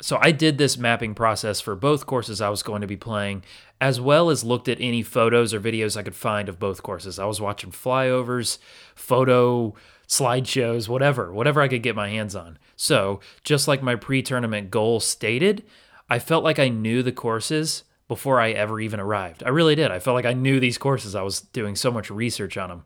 So 0.00 0.18
I 0.20 0.30
did 0.30 0.58
this 0.58 0.76
mapping 0.76 1.14
process 1.14 1.60
for 1.60 1.74
both 1.74 2.06
courses 2.06 2.40
I 2.40 2.50
was 2.50 2.62
going 2.62 2.82
to 2.82 2.86
be 2.86 2.96
playing, 2.96 3.42
as 3.80 4.00
well 4.00 4.28
as 4.28 4.44
looked 4.44 4.68
at 4.68 4.80
any 4.80 5.02
photos 5.02 5.54
or 5.54 5.60
videos 5.60 5.96
I 5.96 6.02
could 6.02 6.14
find 6.14 6.48
of 6.48 6.58
both 6.58 6.82
courses. 6.82 7.18
I 7.18 7.24
was 7.24 7.40
watching 7.40 7.70
flyovers, 7.70 8.58
photo 8.94 9.74
slideshows, 10.06 10.88
whatever, 10.88 11.32
whatever 11.32 11.62
I 11.62 11.68
could 11.68 11.82
get 11.82 11.96
my 11.96 12.08
hands 12.08 12.36
on. 12.36 12.58
So, 12.76 13.20
just 13.42 13.66
like 13.66 13.82
my 13.82 13.96
pre 13.96 14.22
tournament 14.22 14.70
goal 14.70 15.00
stated, 15.00 15.64
I 16.10 16.18
felt 16.18 16.44
like 16.44 16.58
I 16.58 16.68
knew 16.68 17.02
the 17.02 17.12
courses 17.12 17.84
before 18.06 18.40
I 18.40 18.50
ever 18.50 18.78
even 18.78 19.00
arrived. 19.00 19.42
I 19.44 19.48
really 19.48 19.74
did. 19.74 19.90
I 19.90 19.98
felt 19.98 20.14
like 20.14 20.26
I 20.26 20.32
knew 20.32 20.60
these 20.60 20.78
courses. 20.78 21.14
I 21.14 21.22
was 21.22 21.40
doing 21.40 21.74
so 21.74 21.90
much 21.90 22.10
research 22.10 22.56
on 22.56 22.68
them. 22.68 22.84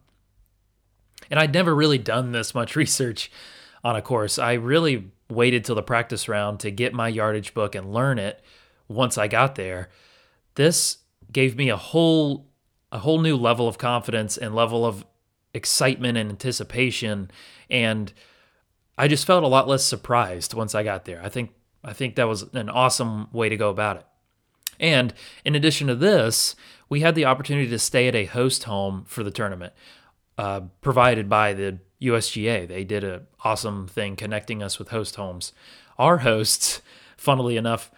And 1.30 1.38
I'd 1.38 1.52
never 1.52 1.74
really 1.74 1.98
done 1.98 2.32
this 2.32 2.54
much 2.54 2.76
research 2.76 3.30
on 3.84 3.96
a 3.96 4.02
course. 4.02 4.38
I 4.38 4.54
really 4.54 5.10
waited 5.30 5.64
till 5.64 5.74
the 5.74 5.82
practice 5.82 6.28
round 6.28 6.60
to 6.60 6.70
get 6.70 6.92
my 6.92 7.08
yardage 7.08 7.54
book 7.54 7.74
and 7.74 7.92
learn 7.92 8.18
it 8.18 8.40
once 8.88 9.16
I 9.16 9.28
got 9.28 9.54
there. 9.54 9.88
This 10.54 10.98
gave 11.32 11.56
me 11.56 11.68
a 11.68 11.76
whole 11.76 12.48
a 12.92 12.98
whole 12.98 13.20
new 13.20 13.36
level 13.36 13.68
of 13.68 13.78
confidence 13.78 14.36
and 14.36 14.54
level 14.54 14.84
of 14.84 15.04
excitement 15.54 16.18
and 16.18 16.28
anticipation 16.30 17.30
and 17.68 18.12
I 18.98 19.08
just 19.08 19.26
felt 19.26 19.44
a 19.44 19.48
lot 19.48 19.66
less 19.66 19.84
surprised 19.84 20.52
once 20.52 20.74
I 20.74 20.82
got 20.82 21.06
there. 21.06 21.22
I 21.22 21.30
think 21.30 21.52
I 21.82 21.94
think 21.94 22.16
that 22.16 22.28
was 22.28 22.42
an 22.52 22.68
awesome 22.68 23.28
way 23.32 23.48
to 23.48 23.56
go 23.56 23.70
about 23.70 23.96
it. 23.96 24.06
And 24.78 25.14
in 25.44 25.54
addition 25.54 25.86
to 25.86 25.94
this, 25.94 26.54
we 26.90 27.00
had 27.00 27.14
the 27.14 27.24
opportunity 27.24 27.68
to 27.70 27.78
stay 27.78 28.08
at 28.08 28.14
a 28.14 28.26
host 28.26 28.64
home 28.64 29.04
for 29.06 29.22
the 29.22 29.30
tournament, 29.30 29.72
uh, 30.36 30.62
provided 30.82 31.28
by 31.30 31.54
the 31.54 31.78
USGA. 32.00 32.66
They 32.66 32.84
did 32.84 33.04
an 33.04 33.26
awesome 33.44 33.86
thing 33.86 34.16
connecting 34.16 34.62
us 34.62 34.78
with 34.78 34.88
host 34.88 35.16
homes. 35.16 35.52
Our 35.98 36.18
hosts, 36.18 36.80
funnily 37.16 37.56
enough, 37.56 37.90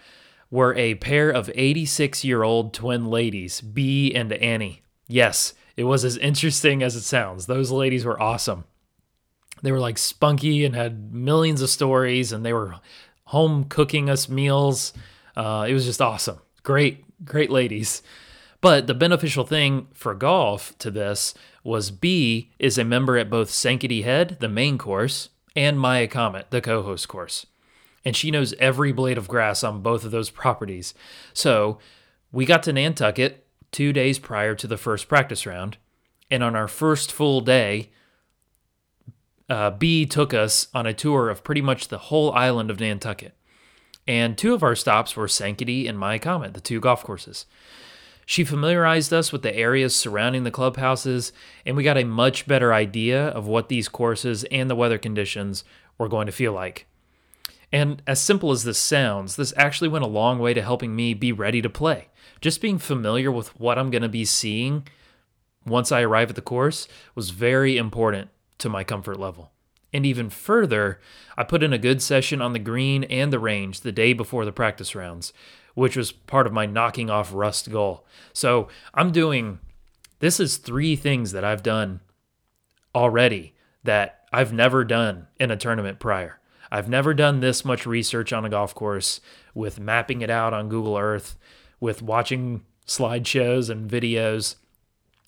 were 0.51 0.75
a 0.75 0.95
pair 0.95 1.29
of 1.29 1.49
86 1.55 2.23
year 2.23 2.43
old 2.43 2.73
twin 2.73 3.05
ladies, 3.05 3.61
Bee 3.61 4.13
and 4.13 4.31
Annie. 4.33 4.83
Yes, 5.07 5.53
it 5.75 5.85
was 5.85 6.05
as 6.05 6.17
interesting 6.17 6.83
as 6.83 6.95
it 6.95 7.01
sounds. 7.01 7.45
Those 7.45 7.71
ladies 7.71 8.05
were 8.05 8.21
awesome. 8.21 8.65
They 9.61 9.71
were 9.71 9.79
like 9.79 9.97
spunky 9.97 10.65
and 10.65 10.75
had 10.75 11.13
millions 11.13 11.61
of 11.61 11.69
stories, 11.69 12.31
and 12.31 12.45
they 12.45 12.53
were 12.53 12.75
home 13.25 13.63
cooking 13.63 14.09
us 14.09 14.29
meals. 14.29 14.93
Uh, 15.35 15.65
it 15.67 15.73
was 15.73 15.85
just 15.85 16.01
awesome. 16.01 16.39
Great, 16.61 17.25
great 17.25 17.49
ladies. 17.49 18.03
But 18.61 18.87
the 18.87 18.93
beneficial 18.93 19.45
thing 19.45 19.87
for 19.93 20.13
golf 20.13 20.77
to 20.79 20.91
this 20.91 21.33
was 21.63 21.91
Bee 21.91 22.51
is 22.59 22.77
a 22.77 22.83
member 22.83 23.17
at 23.17 23.29
both 23.29 23.49
Sankaty 23.49 24.03
Head, 24.03 24.37
the 24.39 24.49
main 24.49 24.77
course, 24.77 25.29
and 25.55 25.77
Miacomet, 25.77 26.49
the 26.49 26.61
co 26.61 26.83
host 26.83 27.07
course. 27.07 27.45
And 28.05 28.15
she 28.15 28.31
knows 28.31 28.53
every 28.59 28.91
blade 28.91 29.17
of 29.17 29.29
grass 29.29 29.63
on 29.63 29.81
both 29.81 30.03
of 30.03 30.11
those 30.11 30.29
properties. 30.29 30.93
So 31.33 31.79
we 32.31 32.45
got 32.45 32.63
to 32.63 32.73
Nantucket 32.73 33.45
two 33.71 33.93
days 33.93 34.19
prior 34.19 34.55
to 34.55 34.67
the 34.67 34.77
first 34.77 35.07
practice 35.07 35.45
round. 35.45 35.77
And 36.29 36.43
on 36.43 36.55
our 36.55 36.67
first 36.67 37.11
full 37.11 37.41
day, 37.41 37.91
uh, 39.49 39.69
Bee 39.71 40.05
took 40.05 40.33
us 40.33 40.67
on 40.73 40.85
a 40.85 40.93
tour 40.93 41.29
of 41.29 41.43
pretty 41.43 41.61
much 41.61 41.87
the 41.87 41.97
whole 41.97 42.31
island 42.33 42.71
of 42.71 42.79
Nantucket. 42.79 43.35
And 44.07 44.37
two 44.37 44.53
of 44.53 44.63
our 44.63 44.75
stops 44.75 45.15
were 45.15 45.27
Sankaty 45.27 45.87
and 45.87 45.97
Miacomet, 45.97 46.53
the 46.53 46.59
two 46.59 46.79
golf 46.79 47.03
courses. 47.03 47.45
She 48.25 48.43
familiarized 48.43 49.13
us 49.13 49.31
with 49.31 49.41
the 49.41 49.55
areas 49.55 49.95
surrounding 49.95 50.43
the 50.43 50.51
clubhouses, 50.51 51.33
and 51.65 51.75
we 51.75 51.83
got 51.83 51.97
a 51.97 52.03
much 52.03 52.47
better 52.47 52.73
idea 52.73 53.27
of 53.27 53.47
what 53.47 53.69
these 53.69 53.89
courses 53.89 54.43
and 54.45 54.69
the 54.69 54.75
weather 54.75 54.97
conditions 54.97 55.63
were 55.97 56.07
going 56.07 56.25
to 56.27 56.31
feel 56.31 56.53
like. 56.53 56.87
And 57.71 58.01
as 58.05 58.21
simple 58.21 58.51
as 58.51 58.63
this 58.63 58.77
sounds, 58.77 59.35
this 59.35 59.53
actually 59.57 59.89
went 59.89 60.05
a 60.05 60.07
long 60.07 60.39
way 60.39 60.53
to 60.53 60.61
helping 60.61 60.95
me 60.95 61.13
be 61.13 61.31
ready 61.31 61.61
to 61.61 61.69
play 61.69 62.09
just 62.43 62.59
being 62.59 62.77
familiar 62.77 63.31
with 63.31 63.57
what 63.57 63.79
I'm 63.79 63.89
going 63.89 64.01
to 64.01 64.09
be 64.09 64.25
seeing 64.25 64.85
once 65.65 65.93
I 65.93 66.01
arrive 66.01 66.29
at 66.29 66.35
the 66.35 66.41
course 66.41 66.89
was 67.15 67.29
very 67.29 67.77
important 67.77 68.29
to 68.57 68.67
my 68.67 68.83
comfort 68.83 69.17
level. 69.17 69.51
And 69.93 70.05
even 70.05 70.29
further, 70.29 70.99
I 71.37 71.45
put 71.45 71.63
in 71.63 71.71
a 71.71 71.77
good 71.77 72.01
session 72.01 72.41
on 72.41 72.51
the 72.51 72.59
green 72.59 73.05
and 73.05 73.31
the 73.31 73.39
range 73.39 73.79
the 73.79 73.93
day 73.93 74.11
before 74.11 74.43
the 74.43 74.51
practice 74.51 74.93
rounds, 74.93 75.31
which 75.73 75.97
was 75.97 76.11
part 76.11 76.47
of 76.47 76.53
my 76.53 76.65
knocking 76.65 77.09
off 77.09 77.33
rust 77.33 77.71
goal. 77.71 78.05
So 78.33 78.67
I'm 78.93 79.11
doing 79.11 79.59
this 80.19 80.39
is 80.39 80.57
three 80.57 80.95
things 80.95 81.31
that 81.33 81.43
I've 81.43 81.63
done 81.63 81.99
already 82.95 83.53
that 83.83 84.21
I've 84.31 84.53
never 84.53 84.83
done 84.83 85.27
in 85.39 85.51
a 85.51 85.57
tournament 85.57 85.99
prior. 85.99 86.39
I've 86.71 86.89
never 86.89 87.13
done 87.13 87.39
this 87.39 87.65
much 87.65 87.85
research 87.85 88.33
on 88.33 88.45
a 88.45 88.49
golf 88.49 88.73
course 88.73 89.21
with 89.53 89.79
mapping 89.79 90.21
it 90.21 90.29
out 90.29 90.53
on 90.53 90.69
Google 90.69 90.97
Earth 90.97 91.37
with 91.79 92.01
watching 92.01 92.63
slideshows 92.87 93.69
and 93.69 93.89
videos. 93.89 94.55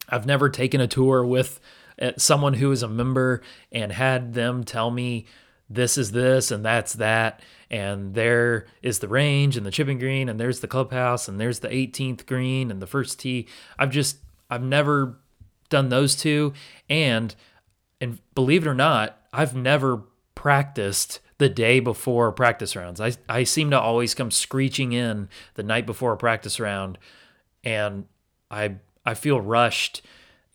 I've 0.10 0.26
never 0.26 0.50
taken 0.50 0.82
a 0.82 0.88
tour 0.88 1.26
with 1.26 1.60
uh, 2.02 2.14
someone 2.18 2.56
who 2.56 2.72
is 2.72 2.82
a 2.82 2.88
member 2.88 3.42
and 3.72 3.92
had 3.92 4.34
them 4.34 4.64
tell 4.64 4.90
me 4.90 5.26
this 5.70 5.98
is 5.98 6.12
this 6.12 6.52
and 6.52 6.64
that's 6.64 6.94
that 6.94 7.42
and 7.72 8.14
there 8.14 8.68
is 8.82 9.00
the 9.00 9.08
range 9.08 9.58
and 9.58 9.66
the 9.66 9.72
chipping 9.72 9.98
green 9.98 10.30
and 10.30 10.40
there's 10.40 10.60
the 10.60 10.68
clubhouse 10.68 11.28
and 11.28 11.40
there's 11.40 11.60
the 11.60 11.70
18th 11.70 12.26
green 12.26 12.70
and 12.70 12.82
the 12.82 12.88
first 12.88 13.20
tee. 13.20 13.48
I've 13.80 13.90
just 13.90 14.18
I've 14.50 14.64
never 14.64 15.18
done 15.70 15.90
those 15.90 16.16
two 16.16 16.54
and 16.90 17.36
and 18.00 18.20
believe 18.36 18.66
it 18.66 18.70
or 18.70 18.76
not, 18.76 19.18
I've 19.34 19.56
never 19.56 20.04
practiced 20.36 21.20
the 21.38 21.50
day 21.50 21.80
before 21.80 22.32
practice 22.32 22.76
rounds. 22.76 23.02
I, 23.02 23.14
I 23.28 23.44
seem 23.44 23.72
to 23.72 23.80
always 23.80 24.14
come 24.14 24.32
screeching 24.32 24.94
in 24.94 25.30
the 25.56 25.64
night 25.64 25.86
before 25.86 26.14
a 26.14 26.18
practice 26.18 26.60
round 26.60 26.98
and 27.64 28.06
I 28.52 28.76
I 29.06 29.16
feel 29.16 29.42
rushed 29.42 30.04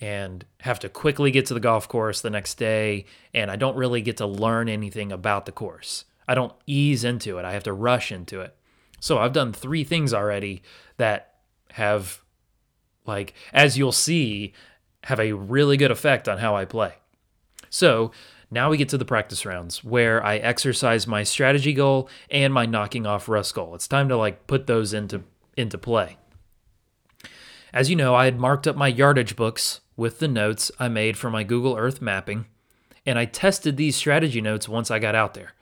and 0.01 0.45
have 0.61 0.79
to 0.81 0.89
quickly 0.89 1.31
get 1.31 1.47
to 1.47 1.55
the 1.55 1.61
golf 1.61 1.89
course 1.89 2.21
the 2.21 2.31
next 2.31 2.55
day 2.55 3.05
and 3.35 3.51
I 3.51 3.57
don't 3.57 3.77
really 3.77 4.01
get 4.01 4.17
to 4.19 4.27
learn 4.27 4.69
anything 4.69 5.13
about 5.13 5.47
the 5.47 5.53
course. 5.53 6.05
I 6.27 6.35
don't 6.35 6.53
ease 6.67 7.05
into 7.05 7.39
it. 7.39 7.45
I 7.45 7.53
have 7.53 7.65
to 7.65 7.73
rush 7.73 8.11
into 8.11 8.41
it. 8.41 8.57
So 9.01 9.19
I've 9.19 9.33
done 9.33 9.53
3 9.53 9.85
things 9.85 10.15
already 10.15 10.63
that 10.97 11.35
have 11.73 12.23
like 13.07 13.35
as 13.53 13.79
you'll 13.79 13.93
see 13.93 14.53
have 15.05 15.21
a 15.21 15.33
really 15.33 15.77
good 15.77 15.91
effect 15.91 16.29
on 16.29 16.39
how 16.39 16.55
I 16.57 16.65
play. 16.65 16.95
So, 17.71 18.11
now 18.51 18.69
we 18.69 18.77
get 18.77 18.89
to 18.89 18.99
the 18.99 19.05
practice 19.05 19.47
rounds 19.47 19.85
where 19.85 20.25
I 20.25 20.37
exercise 20.39 21.07
my 21.07 21.23
strategy 21.23 21.73
goal 21.73 22.09
and 22.31 22.53
my 22.53 22.67
knocking 22.67 23.07
off 23.07 23.29
rust 23.29 23.55
goal. 23.55 23.77
It's 23.77 23.87
time 23.87 24.09
to 24.09 24.17
like 24.17 24.49
put 24.49 24.67
those 24.67 24.93
into 24.93 25.23
into 25.57 25.79
play. 25.79 26.17
As 27.73 27.89
you 27.89 27.95
know, 27.95 28.15
I 28.15 28.25
had 28.25 28.41
marked 28.41 28.67
up 28.67 28.75
my 28.75 28.89
yardage 28.89 29.37
books 29.37 29.81
with 30.01 30.19
the 30.19 30.27
notes 30.27 30.73
I 30.79 30.89
made 30.89 31.19
for 31.19 31.29
my 31.29 31.45
Google 31.45 31.77
Earth 31.77 32.01
mapping, 32.01 32.47
and 33.05 33.19
I 33.19 33.27
tested 33.27 33.77
these 33.77 33.97
strategy 33.97 34.41
notes 34.41 34.67
once 34.67 34.91
I 34.91 34.99
got 34.99 35.15
out 35.15 35.35
there. 35.35 35.53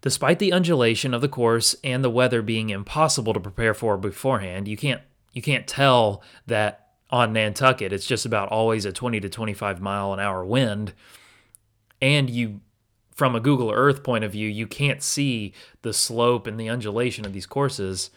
Despite 0.00 0.40
the 0.40 0.52
undulation 0.52 1.14
of 1.14 1.20
the 1.20 1.28
course 1.28 1.76
and 1.84 2.02
the 2.02 2.10
weather 2.10 2.42
being 2.42 2.70
impossible 2.70 3.32
to 3.32 3.38
prepare 3.38 3.72
for 3.72 3.96
beforehand, 3.96 4.66
you 4.66 4.76
can't 4.76 5.00
you 5.32 5.42
can't 5.42 5.68
tell 5.68 6.24
that 6.48 6.88
on 7.10 7.32
Nantucket 7.32 7.92
it's 7.92 8.04
just 8.04 8.26
about 8.26 8.48
always 8.48 8.84
a 8.84 8.90
20 8.90 9.20
to 9.20 9.28
25 9.28 9.80
mile 9.80 10.12
an 10.12 10.18
hour 10.18 10.44
wind 10.44 10.92
and 12.02 12.28
you 12.28 12.60
from 13.14 13.36
a 13.36 13.40
Google 13.40 13.70
Earth 13.70 14.02
point 14.02 14.24
of 14.24 14.32
view, 14.32 14.48
you 14.48 14.66
can't 14.66 15.02
see 15.02 15.52
the 15.82 15.92
slope 15.92 16.48
and 16.48 16.58
the 16.58 16.68
undulation 16.68 17.24
of 17.24 17.32
these 17.32 17.46
courses. 17.46 18.10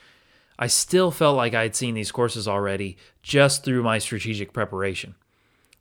I 0.58 0.68
still 0.68 1.12
felt 1.12 1.38
like 1.38 1.54
I 1.54 1.64
had 1.64 1.76
seen 1.76 1.96
these 1.96 2.12
courses 2.12 2.48
already 2.48 2.98
just 3.22 3.64
through 3.64 3.84
my 3.84 3.98
strategic 3.98 4.54
preparation. 4.54 5.16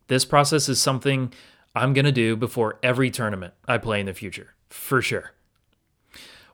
This 0.07 0.25
process 0.25 0.67
is 0.67 0.81
something 0.81 1.33
I'm 1.75 1.93
going 1.93 2.05
to 2.05 2.11
do 2.11 2.35
before 2.35 2.79
every 2.83 3.09
tournament 3.09 3.53
I 3.67 3.77
play 3.77 3.99
in 3.99 4.05
the 4.05 4.13
future, 4.13 4.55
for 4.69 5.01
sure. 5.01 5.31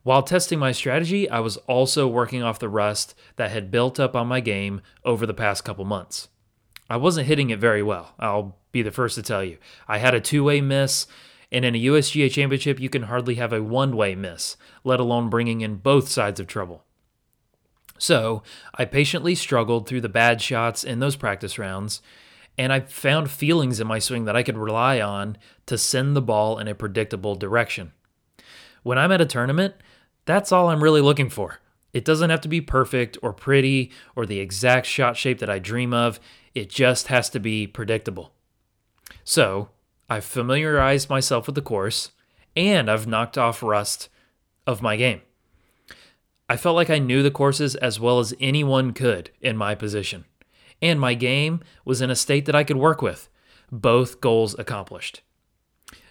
While 0.03 0.23
testing 0.23 0.59
my 0.59 0.71
strategy, 0.71 1.29
I 1.29 1.39
was 1.39 1.57
also 1.57 2.07
working 2.07 2.41
off 2.41 2.59
the 2.59 2.69
rust 2.69 3.15
that 3.35 3.51
had 3.51 3.71
built 3.71 3.99
up 3.99 4.15
on 4.15 4.27
my 4.27 4.39
game 4.39 4.81
over 5.03 5.25
the 5.25 5.33
past 5.33 5.65
couple 5.65 5.85
months. 5.85 6.29
I 6.89 6.97
wasn't 6.97 7.27
hitting 7.27 7.49
it 7.49 7.59
very 7.59 7.83
well, 7.83 8.15
I'll 8.19 8.57
be 8.71 8.81
the 8.81 8.91
first 8.91 9.15
to 9.15 9.21
tell 9.21 9.43
you. 9.43 9.57
I 9.87 9.97
had 9.97 10.13
a 10.13 10.21
two 10.21 10.43
way 10.43 10.61
miss 10.61 11.05
and 11.51 11.65
in 11.65 11.75
a 11.75 11.83
USGA 11.85 12.31
championship, 12.31 12.79
you 12.79 12.89
can 12.89 13.03
hardly 13.03 13.35
have 13.35 13.53
a 13.53 13.63
one 13.63 13.95
way 13.95 14.15
miss, 14.15 14.55
let 14.83 14.99
alone 14.99 15.29
bringing 15.29 15.61
in 15.61 15.77
both 15.77 16.07
sides 16.07 16.39
of 16.39 16.47
trouble. 16.47 16.85
So 17.99 18.41
I 18.73 18.85
patiently 18.85 19.35
struggled 19.35 19.87
through 19.87 20.01
the 20.01 20.09
bad 20.09 20.41
shots 20.41 20.83
in 20.83 20.99
those 20.99 21.17
practice 21.17 21.59
rounds, 21.59 22.01
and 22.57 22.73
I 22.73 22.79
found 22.79 23.29
feelings 23.29 23.79
in 23.79 23.87
my 23.87 23.99
swing 23.99 24.25
that 24.25 24.35
I 24.35 24.43
could 24.43 24.57
rely 24.57 24.99
on 24.99 25.37
to 25.67 25.77
send 25.77 26.15
the 26.15 26.21
ball 26.21 26.57
in 26.57 26.67
a 26.67 26.73
predictable 26.73 27.35
direction. 27.35 27.91
When 28.81 28.97
I'm 28.97 29.11
at 29.11 29.21
a 29.21 29.25
tournament, 29.25 29.75
that's 30.25 30.51
all 30.51 30.69
I'm 30.69 30.83
really 30.83 31.01
looking 31.01 31.29
for. 31.29 31.59
It 31.91 32.05
doesn't 32.05 32.29
have 32.29 32.41
to 32.41 32.47
be 32.47 32.61
perfect 32.61 33.17
or 33.21 33.33
pretty 33.33 33.91
or 34.15 34.25
the 34.25 34.39
exact 34.39 34.85
shot 34.85 35.17
shape 35.17 35.39
that 35.39 35.49
I 35.49 35.59
dream 35.59 35.93
of, 35.93 36.19
it 36.55 36.69
just 36.69 37.07
has 37.07 37.29
to 37.31 37.39
be 37.39 37.67
predictable. 37.67 38.31
So, 39.23 39.69
I've 40.09 40.25
familiarized 40.25 41.09
myself 41.09 41.45
with 41.45 41.55
the 41.55 41.61
course, 41.61 42.11
and 42.55 42.89
I've 42.89 43.07
knocked 43.07 43.37
off 43.37 43.61
rust 43.61 44.09
of 44.65 44.81
my 44.81 44.95
game. 44.95 45.21
I 46.49 46.57
felt 46.57 46.75
like 46.75 46.89
I 46.89 46.97
knew 46.97 47.21
the 47.21 47.29
courses 47.29 47.75
as 47.75 47.99
well 47.99 48.17
as 48.17 48.33
anyone 48.39 48.91
could 48.91 49.29
in 49.39 49.55
my 49.55 49.75
position, 49.75 50.25
and 50.81 50.99
my 50.99 51.13
game 51.13 51.61
was 51.85 52.01
in 52.01 52.09
a 52.09 52.15
state 52.15 52.47
that 52.47 52.55
I 52.55 52.63
could 52.63 52.77
work 52.77 53.03
with. 53.03 53.29
Both 53.71 54.19
goals 54.19 54.57
accomplished. 54.57 55.21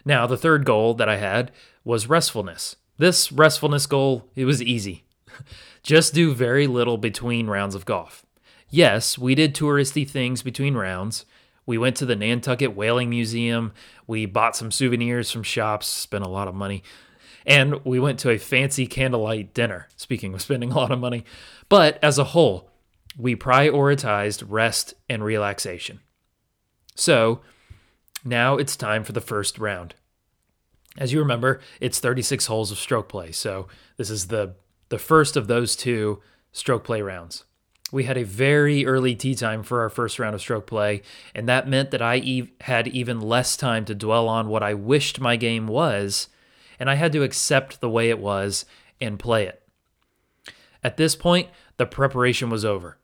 Now, 0.05 0.29
the 0.29 0.37
third 0.37 0.65
goal 0.65 0.95
that 0.95 1.09
I 1.09 1.17
had 1.17 1.51
was 1.85 2.09
restfulness. 2.09 2.77
This 2.99 3.33
restfulness 3.33 3.87
goal, 3.87 4.31
it 4.37 4.45
was 4.45 4.63
easy. 4.63 5.05
Just 5.83 6.15
do 6.15 6.33
very 6.33 6.69
little 6.69 6.99
between 6.99 7.49
rounds 7.49 7.75
of 7.75 7.85
golf. 7.85 8.25
Yes, 8.71 9.19
we 9.19 9.35
did 9.35 9.55
touristy 9.55 10.09
things 10.09 10.43
between 10.43 10.75
rounds. 10.75 11.25
We 11.67 11.79
went 11.79 11.97
to 11.97 12.07
the 12.07 12.17
Nantucket 12.17 12.75
Whaling 12.75 13.11
Museum. 13.11 13.73
We 14.07 14.25
bought 14.25 14.57
some 14.57 14.71
souvenirs 14.71 15.31
from 15.31 15.43
shops, 15.43 15.87
spent 15.87 16.25
a 16.25 16.29
lot 16.29 16.49
of 16.49 16.55
money. 16.55 16.83
And 17.49 17.83
we 17.85 17.99
went 17.99 18.19
to 18.21 18.31
a 18.31 18.39
fancy 18.39 18.87
candlelight 18.87 19.55
dinner, 19.55 19.89
speaking 19.97 20.35
of 20.35 20.43
spending 20.43 20.71
a 20.71 20.77
lot 20.77 20.93
of 20.93 21.01
money. 21.01 21.25
But 21.71 21.99
as 22.05 22.19
a 22.19 22.25
whole, 22.25 22.71
we 23.17 23.35
prioritized 23.35 24.45
rest 24.47 24.93
and 25.09 25.25
relaxation. 25.25 26.01
So 26.95 27.41
now 28.23 28.57
it's 28.57 28.77
time 28.77 29.03
for 29.03 29.13
the 29.13 29.23
first 29.23 29.59
round. 29.59 29.95
As 30.99 31.13
you 31.13 31.21
remember, 31.21 31.61
it's 31.81 32.01
36 32.01 32.47
holes 32.47 32.71
of 32.71 32.79
stroke 32.79 33.09
play. 33.09 33.33
So 33.33 33.67
this 33.97 34.11
is 34.11 34.29
the 34.29 34.55
the 34.91 34.99
first 34.99 35.37
of 35.37 35.47
those 35.49 35.77
two 35.77 36.21
stroke 36.53 36.85
play 36.85 37.03
rounds. 37.03 37.45
We 37.93 38.05
had 38.05 38.17
a 38.19 38.25
very 38.25 38.85
early 38.85 39.15
tee 39.15 39.35
time 39.35 39.63
for 39.63 39.81
our 39.81 39.91
first 39.91 40.19
round 40.19 40.35
of 40.35 40.41
stroke 40.41 40.67
play, 40.67 41.03
and 41.35 41.49
that 41.49 41.69
meant 41.69 41.91
that 41.93 42.03
I 42.03 42.17
e- 42.17 42.53
had 42.63 42.89
even 42.89 43.21
less 43.21 43.57
time 43.57 43.85
to 43.87 43.95
dwell 43.95 44.29
on 44.29 44.49
what 44.49 44.63
I 44.63 44.75
wished 44.75 45.21
my 45.21 45.37
game 45.37 45.67
was, 45.67 46.29
and 46.79 46.91
I 46.91 46.95
had 46.95 47.13
to 47.13 47.23
accept 47.23 47.81
the 47.81 47.91
way 47.91 48.11
it 48.11 48.19
was 48.19 48.65
and 49.01 49.19
play 49.19 49.47
it. 49.47 49.63
At 50.83 50.97
this 50.97 51.17
point, 51.17 51.49
the 51.77 51.87
preparation 51.87 52.51
was 52.51 52.65
over. 52.65 52.99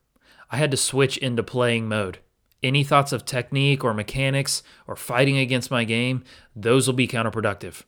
I 0.50 0.56
had 0.56 0.70
to 0.70 0.76
switch 0.76 1.16
into 1.18 1.42
playing 1.42 1.88
mode. 1.88 2.18
Any 2.62 2.84
thoughts 2.84 3.12
of 3.12 3.24
technique 3.24 3.84
or 3.84 3.92
mechanics 3.92 4.62
or 4.86 4.96
fighting 4.96 5.36
against 5.36 5.70
my 5.70 5.84
game, 5.84 6.24
those 6.54 6.86
will 6.86 6.94
be 6.94 7.08
counterproductive. 7.08 7.82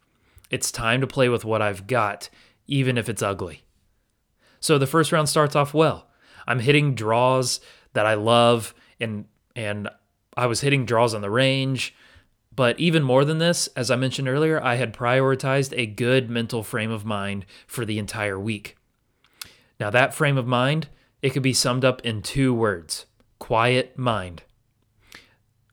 It's 0.51 0.71
time 0.71 1.01
to 1.01 1.07
play 1.07 1.29
with 1.29 1.45
what 1.45 1.63
I've 1.63 1.87
got, 1.87 2.29
even 2.67 2.99
if 2.99 3.09
it's 3.09 3.23
ugly. 3.23 3.65
So 4.61 4.79
the 4.79 4.87
first 4.87 5.13
round 5.13 5.29
starts 5.29 5.57
off 5.57 5.73
well. 5.73 6.09
I'm 6.47 6.61
hitting 6.61 6.95
draws 6.95 7.61
that 7.93 8.07
I 8.07 8.15
love 8.15 8.75
and 9.01 9.27
and 9.55 9.89
I 10.37 10.47
was 10.47 10.61
hitting 10.61 10.85
draws 10.85 11.15
on 11.15 11.23
the 11.23 11.31
range. 11.31 11.95
But 12.57 12.81
even 12.81 13.03
more 13.03 13.25
than 13.25 13.39
this, 13.39 13.69
as 13.77 13.91
I 13.91 13.97
mentioned 13.97 14.29
earlier, 14.29 14.61
I 14.63 14.77
had 14.77 14.95
prioritized 14.95 15.75
a 15.77 15.85
good 15.85 16.31
mental 16.31 16.63
frame 16.63 16.91
of 16.91 17.05
mind 17.05 17.45
for 17.67 17.85
the 17.85 17.99
entire 17.99 18.41
week. 18.41 18.77
Now 19.79 19.91
that 19.91 20.15
frame 20.15 20.39
of 20.39 20.47
mind, 20.47 20.89
it 21.21 21.31
could 21.31 21.43
be 21.43 21.53
summed 21.53 21.85
up 21.85 22.01
in 22.01 22.23
two 22.23 22.55
words. 22.55 23.05
Quiet 23.39 23.99
mind. 23.99 24.43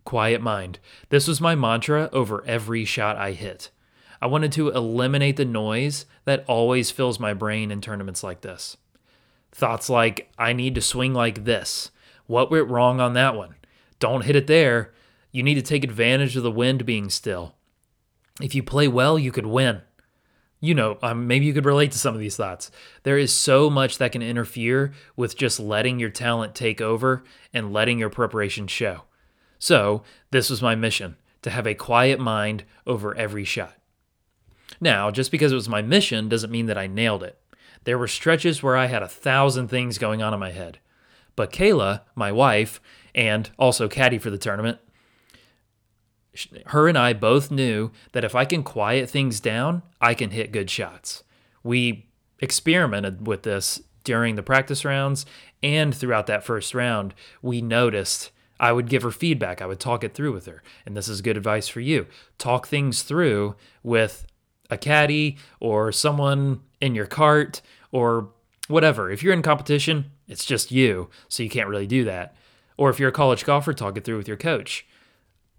Quiet 0.04 0.42
mind. 0.42 0.80
This 1.08 1.26
was 1.26 1.40
my 1.40 1.56
mantra 1.56 2.10
over 2.12 2.44
every 2.46 2.84
shot 2.84 3.16
I 3.16 3.32
hit. 3.32 3.70
I 4.22 4.26
wanted 4.26 4.52
to 4.54 4.70
eliminate 4.70 5.38
the 5.38 5.46
noise 5.46 6.06
that 6.26 6.44
always 6.48 6.92
fills 6.92 7.20
my 7.20 7.34
brain 7.34 7.72
in 7.72 7.80
tournaments 7.80 8.24
like 8.24 8.42
this. 8.42 8.76
Thoughts 9.52 9.90
like, 9.90 10.32
I 10.38 10.52
need 10.52 10.76
to 10.76 10.82
swing 10.82 11.14
like 11.14 11.46
this. 11.46 11.92
What 12.26 12.52
went 12.52 12.70
wrong 12.70 13.00
on 13.00 13.14
that 13.14 13.36
one? 13.36 13.56
Don't 14.00 14.26
hit 14.26 14.36
it 14.36 14.48
there. 14.48 14.94
You 15.34 15.44
need 15.44 15.56
to 15.56 15.62
take 15.62 15.84
advantage 15.84 16.38
of 16.38 16.44
the 16.44 16.52
wind 16.52 16.86
being 16.86 17.10
still. 17.10 17.56
If 18.40 18.56
you 18.56 18.64
play 18.64 18.88
well, 18.88 19.20
you 19.20 19.32
could 19.32 19.48
win. 19.48 19.82
You 20.62 20.76
know, 20.76 20.98
um, 21.02 21.28
maybe 21.28 21.46
you 21.46 21.54
could 21.54 21.66
relate 21.66 21.92
to 21.92 21.98
some 21.98 22.14
of 22.14 22.22
these 22.22 22.38
thoughts. 22.38 22.72
There 23.02 23.18
is 23.18 23.34
so 23.34 23.70
much 23.70 23.98
that 23.98 24.14
can 24.14 24.22
interfere 24.22 24.94
with 25.18 25.36
just 25.36 25.60
letting 25.60 26.00
your 26.00 26.12
talent 26.12 26.56
take 26.56 26.80
over 26.80 27.24
and 27.54 27.74
letting 27.74 28.00
your 28.00 28.10
preparation 28.10 28.68
show. 28.68 29.02
So, 29.60 30.04
this 30.32 30.50
was 30.50 30.62
my 30.62 30.76
mission 30.76 31.18
to 31.42 31.50
have 31.50 31.68
a 31.68 31.74
quiet 31.74 32.20
mind 32.20 32.64
over 32.88 33.16
every 33.18 33.44
shot. 33.44 33.76
Now, 34.80 35.12
just 35.12 35.32
because 35.32 35.52
it 35.52 35.56
was 35.56 35.68
my 35.68 35.82
mission 35.82 36.30
doesn't 36.30 36.52
mean 36.52 36.68
that 36.68 36.78
I 36.78 36.88
nailed 36.88 37.24
it. 37.24 37.38
There 37.84 37.98
were 37.98 38.08
stretches 38.08 38.64
where 38.64 38.78
I 38.78 38.86
had 38.86 39.04
a 39.04 39.10
thousand 39.10 39.68
things 39.68 39.98
going 39.98 40.22
on 40.22 40.34
in 40.34 40.40
my 40.40 40.52
head. 40.52 40.80
But 41.36 41.52
Kayla, 41.52 42.02
my 42.16 42.32
wife, 42.32 42.80
and 43.16 43.50
also 43.58 43.88
caddy 43.88 44.18
for 44.18 44.30
the 44.30 44.38
tournament, 44.38 44.80
her 46.68 46.88
and 46.88 46.98
I 46.98 47.14
both 47.14 47.52
knew 47.52 47.92
that 48.12 48.24
if 48.24 48.36
I 48.36 48.46
can 48.46 48.64
quiet 48.64 49.10
things 49.10 49.40
down, 49.40 49.84
I 50.02 50.14
can 50.14 50.32
hit 50.32 50.52
good 50.52 50.70
shots. 50.70 51.24
We 51.64 52.08
experimented 52.40 53.28
with 53.28 53.44
this 53.44 53.82
during 54.04 54.36
the 54.36 54.44
practice 54.44 54.84
rounds 54.84 55.26
and 55.62 55.96
throughout 55.96 56.28
that 56.28 56.44
first 56.44 56.74
round. 56.74 57.14
We 57.42 57.62
noticed 57.62 58.32
I 58.60 58.72
would 58.72 58.90
give 58.90 59.04
her 59.04 59.12
feedback, 59.12 59.62
I 59.62 59.66
would 59.66 59.80
talk 59.80 60.04
it 60.04 60.14
through 60.14 60.34
with 60.34 60.46
her. 60.46 60.62
And 60.86 60.96
this 60.96 61.08
is 61.08 61.22
good 61.22 61.38
advice 61.38 61.68
for 61.68 61.80
you. 61.80 62.08
Talk 62.38 62.68
things 62.68 63.02
through 63.02 63.56
with 63.82 64.26
a 64.70 64.78
caddy 64.78 65.38
or 65.60 65.92
someone 65.92 66.62
in 66.82 66.96
your 66.96 67.06
cart 67.06 67.62
or 67.92 68.30
whatever. 68.68 69.12
If 69.12 69.24
you're 69.24 69.34
in 69.34 69.42
competition, 69.42 70.12
it's 70.28 70.46
just 70.46 70.72
you, 70.72 71.10
so 71.28 71.44
you 71.44 71.50
can't 71.50 71.70
really 71.70 71.88
do 71.88 72.04
that. 72.06 72.36
Or 72.78 72.90
if 72.90 73.00
you're 73.00 73.10
a 73.10 73.14
college 73.14 73.46
golfer, 73.46 73.74
talk 73.74 73.98
it 73.98 74.04
through 74.04 74.18
with 74.18 74.28
your 74.28 74.38
coach. 74.38 74.86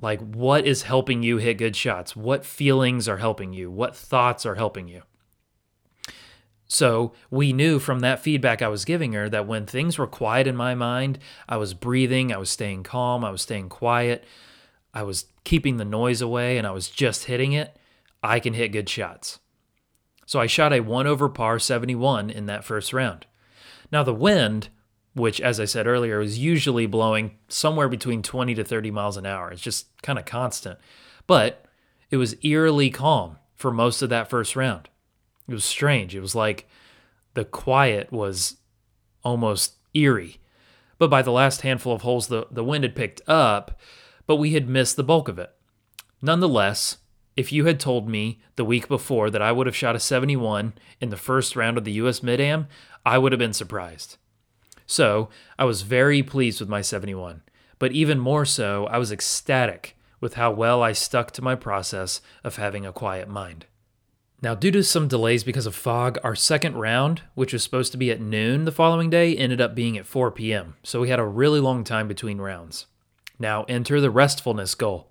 Like, 0.00 0.20
what 0.20 0.66
is 0.66 0.82
helping 0.82 1.22
you 1.22 1.38
hit 1.38 1.58
good 1.58 1.76
shots? 1.76 2.14
What 2.14 2.44
feelings 2.44 3.08
are 3.08 3.18
helping 3.18 3.52
you? 3.52 3.70
What 3.70 3.96
thoughts 3.96 4.44
are 4.44 4.56
helping 4.56 4.88
you? 4.88 5.02
So, 6.66 7.12
we 7.30 7.52
knew 7.52 7.78
from 7.78 8.00
that 8.00 8.20
feedback 8.20 8.60
I 8.60 8.68
was 8.68 8.84
giving 8.84 9.12
her 9.12 9.28
that 9.28 9.46
when 9.46 9.66
things 9.66 9.96
were 9.98 10.06
quiet 10.06 10.46
in 10.46 10.56
my 10.56 10.74
mind, 10.74 11.18
I 11.48 11.56
was 11.56 11.74
breathing, 11.74 12.32
I 12.32 12.38
was 12.38 12.50
staying 12.50 12.82
calm, 12.82 13.24
I 13.24 13.30
was 13.30 13.42
staying 13.42 13.68
quiet, 13.68 14.24
I 14.92 15.02
was 15.02 15.26
keeping 15.44 15.76
the 15.76 15.84
noise 15.84 16.20
away, 16.20 16.58
and 16.58 16.66
I 16.66 16.70
was 16.72 16.88
just 16.88 17.24
hitting 17.24 17.52
it. 17.52 17.76
I 18.22 18.40
can 18.40 18.54
hit 18.54 18.72
good 18.72 18.88
shots. 18.88 19.40
So 20.26 20.40
I 20.40 20.46
shot 20.46 20.72
a 20.72 20.80
1 20.80 21.06
over 21.06 21.28
par 21.28 21.58
71 21.58 22.30
in 22.30 22.46
that 22.46 22.64
first 22.64 22.92
round. 22.92 23.26
Now, 23.92 24.02
the 24.02 24.14
wind, 24.14 24.70
which, 25.14 25.40
as 25.40 25.60
I 25.60 25.64
said 25.64 25.86
earlier, 25.86 26.18
was 26.18 26.38
usually 26.38 26.86
blowing 26.86 27.36
somewhere 27.48 27.88
between 27.88 28.22
20 28.22 28.54
to 28.54 28.64
30 28.64 28.90
miles 28.90 29.16
an 29.16 29.26
hour, 29.26 29.50
it's 29.50 29.62
just 29.62 29.86
kind 30.02 30.18
of 30.18 30.24
constant, 30.24 30.78
but 31.26 31.64
it 32.10 32.16
was 32.16 32.36
eerily 32.44 32.90
calm 32.90 33.38
for 33.54 33.72
most 33.72 34.02
of 34.02 34.10
that 34.10 34.28
first 34.28 34.56
round. 34.56 34.88
It 35.48 35.54
was 35.54 35.64
strange. 35.64 36.14
It 36.14 36.20
was 36.20 36.34
like 36.34 36.68
the 37.34 37.44
quiet 37.44 38.12
was 38.12 38.56
almost 39.22 39.74
eerie. 39.94 40.38
But 40.98 41.10
by 41.10 41.22
the 41.22 41.32
last 41.32 41.62
handful 41.62 41.94
of 41.94 42.02
holes, 42.02 42.28
the, 42.28 42.46
the 42.50 42.64
wind 42.64 42.84
had 42.84 42.94
picked 42.94 43.20
up, 43.28 43.78
but 44.26 44.36
we 44.36 44.52
had 44.52 44.68
missed 44.68 44.96
the 44.96 45.04
bulk 45.04 45.28
of 45.28 45.38
it. 45.38 45.52
Nonetheless, 46.22 46.98
if 47.36 47.52
you 47.52 47.64
had 47.66 47.80
told 47.80 48.08
me 48.08 48.40
the 48.56 48.64
week 48.64 48.88
before 48.88 49.28
that 49.30 49.42
I 49.42 49.52
would 49.52 49.66
have 49.66 49.76
shot 49.76 49.96
a 49.96 50.00
71 50.00 50.74
in 51.00 51.10
the 51.10 51.16
first 51.16 51.56
round 51.56 51.76
of 51.76 51.84
the 51.84 51.92
US 51.92 52.22
Mid 52.22 52.40
Am, 52.40 52.68
I 53.04 53.18
would 53.18 53.32
have 53.32 53.38
been 53.38 53.52
surprised. 53.52 54.16
So, 54.86 55.28
I 55.58 55.64
was 55.64 55.82
very 55.82 56.22
pleased 56.22 56.60
with 56.60 56.68
my 56.68 56.82
71, 56.82 57.42
but 57.78 57.92
even 57.92 58.18
more 58.18 58.44
so, 58.44 58.86
I 58.86 58.98
was 58.98 59.10
ecstatic 59.10 59.96
with 60.20 60.34
how 60.34 60.50
well 60.50 60.82
I 60.82 60.92
stuck 60.92 61.30
to 61.32 61.42
my 61.42 61.54
process 61.54 62.20
of 62.42 62.56
having 62.56 62.84
a 62.84 62.92
quiet 62.92 63.28
mind. 63.28 63.66
Now, 64.42 64.54
due 64.54 64.70
to 64.72 64.82
some 64.82 65.08
delays 65.08 65.42
because 65.42 65.64
of 65.64 65.74
fog, 65.74 66.18
our 66.22 66.34
second 66.34 66.76
round, 66.76 67.22
which 67.34 67.54
was 67.54 67.62
supposed 67.62 67.92
to 67.92 67.98
be 67.98 68.10
at 68.10 68.20
noon 68.20 68.66
the 68.66 68.72
following 68.72 69.08
day, 69.08 69.34
ended 69.34 69.60
up 69.60 69.74
being 69.74 69.96
at 69.96 70.06
4 70.06 70.30
p.m., 70.32 70.76
so 70.82 71.00
we 71.00 71.08
had 71.08 71.18
a 71.18 71.24
really 71.24 71.60
long 71.60 71.82
time 71.82 72.08
between 72.08 72.38
rounds. 72.38 72.86
Now, 73.38 73.64
enter 73.64 74.00
the 74.00 74.10
restfulness 74.10 74.74
goal. 74.74 75.10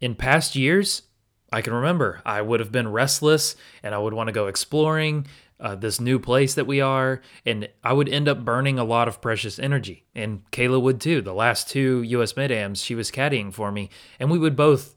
In 0.00 0.14
past 0.14 0.54
years, 0.54 1.02
I 1.50 1.62
can 1.62 1.72
remember 1.72 2.20
I 2.26 2.42
would 2.42 2.60
have 2.60 2.70
been 2.70 2.92
restless 2.92 3.56
and 3.82 3.94
I 3.94 3.98
would 3.98 4.12
want 4.12 4.28
to 4.28 4.32
go 4.32 4.48
exploring 4.48 5.26
uh, 5.60 5.74
this 5.74 6.00
new 6.00 6.18
place 6.18 6.54
that 6.54 6.66
we 6.66 6.80
are, 6.80 7.20
and 7.44 7.68
I 7.82 7.92
would 7.92 8.08
end 8.08 8.28
up 8.28 8.44
burning 8.44 8.78
a 8.78 8.84
lot 8.84 9.08
of 9.08 9.20
precious 9.20 9.58
energy. 9.58 10.04
And 10.14 10.48
Kayla 10.50 10.80
would 10.80 11.00
too. 11.00 11.20
The 11.20 11.34
last 11.34 11.68
two 11.68 12.02
US 12.02 12.36
Mid 12.36 12.52
Ams, 12.52 12.82
she 12.82 12.94
was 12.94 13.10
caddying 13.10 13.52
for 13.52 13.72
me, 13.72 13.90
and 14.20 14.30
we 14.30 14.38
would 14.38 14.56
both 14.56 14.94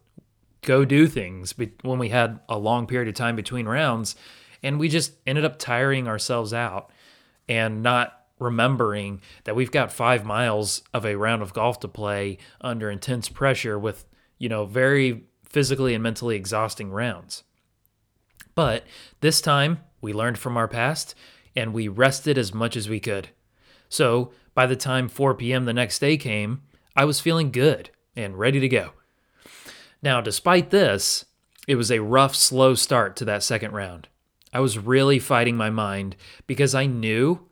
go 0.62 0.86
do 0.86 1.08
things 1.08 1.56
when 1.82 1.97
we 2.00 2.10
had 2.10 2.39
a 2.47 2.58
long 2.58 2.86
period 2.86 3.08
of 3.08 3.15
time 3.15 3.36
between 3.36 3.67
rounds, 3.67 4.15
and 4.62 4.80
we 4.80 4.88
just 4.88 5.13
ended 5.26 5.45
up 5.45 5.58
tiring 5.58 6.08
ourselves 6.08 6.54
out 6.54 6.91
and 7.50 7.82
not 7.82 8.21
remembering 8.39 9.21
that 9.43 9.56
we've 9.56 9.71
got 9.71 9.91
five 9.91 10.26
miles 10.26 10.82
of 10.93 11.06
a 11.06 11.15
round 11.15 11.41
of 11.41 11.54
golf 11.54 11.80
to 11.80 11.88
play 11.88 12.38
under 12.60 12.89
intense 12.89 13.30
pressure 13.30 13.78
with 13.78 14.06
you 14.38 14.50
know 14.50 14.65
very 14.65 15.24
physically 15.43 15.93
and 15.93 16.04
mentally 16.04 16.36
exhausting 16.36 16.91
rounds. 16.91 17.43
But 18.56 18.86
this 19.21 19.41
time, 19.41 19.80
we 20.02 20.14
learned 20.14 20.38
from 20.38 20.58
our 20.58 20.68
past 20.68 21.16
and 21.56 21.74
we 21.74 21.88
rested 21.88 22.38
as 22.38 22.54
much 22.54 22.76
as 22.76 22.90
we 22.90 23.00
could. 23.00 23.30
So, 23.90 24.32
by 24.54 24.66
the 24.66 24.76
time 24.76 25.08
4 25.08 25.36
p.m. 25.36 25.66
the 25.66 25.74
next 25.74 26.00
day 26.00 26.18
came, 26.18 26.62
I 26.96 27.06
was 27.06 27.20
feeling 27.20 27.52
good 27.52 27.90
and 28.16 28.38
ready 28.38 28.60
to 28.60 28.68
go. 28.68 28.92
Now, 30.02 30.20
despite 30.20 30.70
this, 30.70 31.26
it 31.68 31.76
was 31.76 31.92
a 31.92 32.00
rough, 32.00 32.36
slow 32.36 32.74
start 32.74 33.16
to 33.18 33.26
that 33.26 33.44
second 33.44 33.72
round. 33.72 34.08
I 34.54 34.60
was 34.60 34.78
really 34.78 35.20
fighting 35.20 35.56
my 35.56 35.70
mind 35.70 36.16
because 36.48 36.76
I 36.76 36.86
knew 36.86 37.48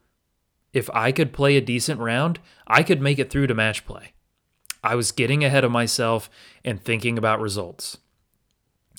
if 0.74 0.90
I 0.94 1.12
could 1.12 1.34
play 1.34 1.56
a 1.56 1.62
decent 1.62 2.00
round, 2.00 2.40
I 2.68 2.84
could 2.84 3.02
make 3.02 3.20
it 3.20 3.30
through 3.30 3.48
to 3.48 3.54
match 3.54 3.86
play. 3.86 4.14
I 4.84 4.96
was 4.96 5.12
getting 5.12 5.44
ahead 5.44 5.64
of 5.64 5.72
myself 5.72 6.30
and 6.64 6.82
thinking 6.82 7.18
about 7.18 7.42
results. 7.42 7.98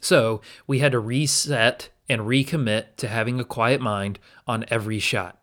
So 0.03 0.41
we 0.67 0.79
had 0.79 0.93
to 0.93 0.99
reset 0.99 1.91
and 2.11 2.23
recommit 2.23 2.97
to 2.97 3.09
having 3.09 3.39
a 3.39 3.45
quiet 3.45 3.81
mind 3.81 4.19
on 4.47 4.65
every 4.69 4.99
shot. 4.99 5.39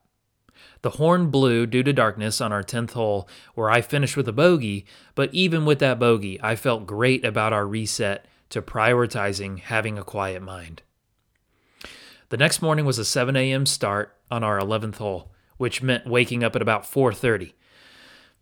The 0.82 0.92
horn 0.92 1.30
blew 1.30 1.66
due 1.66 1.82
to 1.82 1.94
darkness 1.94 2.42
on 2.42 2.52
our 2.52 2.62
10th 2.62 2.92
hole, 2.92 3.28
where 3.56 3.72
I 3.72 3.82
finished 3.82 4.18
with 4.18 4.28
a 4.28 4.34
bogey, 4.34 4.86
but 5.16 5.34
even 5.34 5.66
with 5.66 5.80
that 5.80 5.98
bogey, 5.98 6.40
I 6.44 6.56
felt 6.56 6.86
great 6.86 7.26
about 7.26 7.54
our 7.54 7.66
reset 7.66 8.26
to 8.50 8.62
prioritizing 8.62 9.60
having 9.60 9.98
a 9.98 10.04
quiet 10.04 10.42
mind. 10.42 10.82
The 12.30 12.38
next 12.38 12.62
morning 12.62 12.86
was 12.86 13.00
a 13.00 13.06
7 13.06 13.36
a.m. 13.38 13.66
start 13.66 14.16
on 14.30 14.44
our 14.44 14.60
11th 14.60 14.98
hole, 14.98 15.32
which 15.56 15.82
meant 15.82 16.06
waking 16.06 16.44
up 16.44 16.56
at 16.56 16.62
about 16.62 16.84
4:30. 16.84 17.54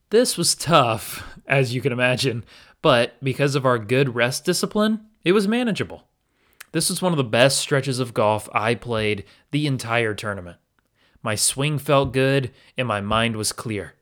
This 0.09 0.35
was 0.37 0.55
tough, 0.55 1.37
as 1.47 1.75
you 1.75 1.81
can 1.81 1.91
imagine, 1.91 2.43
but 2.81 3.23
because 3.23 3.53
of 3.53 3.65
our 3.65 3.77
good 3.77 4.15
rest 4.15 4.45
discipline, 4.45 5.05
it 5.23 5.31
was 5.31 5.47
manageable. 5.47 6.07
This 6.75 6.89
was 6.89 7.01
one 7.01 7.13
of 7.13 7.17
the 7.17 7.23
best 7.23 7.57
stretches 7.59 8.01
of 8.01 8.13
golf 8.13 8.49
I 8.51 8.75
played 8.75 9.23
the 9.51 9.65
entire 9.65 10.13
tournament. 10.13 10.57
My 11.23 11.33
swing 11.33 11.79
felt 11.79 12.11
good 12.11 12.51
and 12.77 12.85
my 12.85 12.99
mind 12.99 13.37
was 13.37 13.53
clear. 13.53 13.93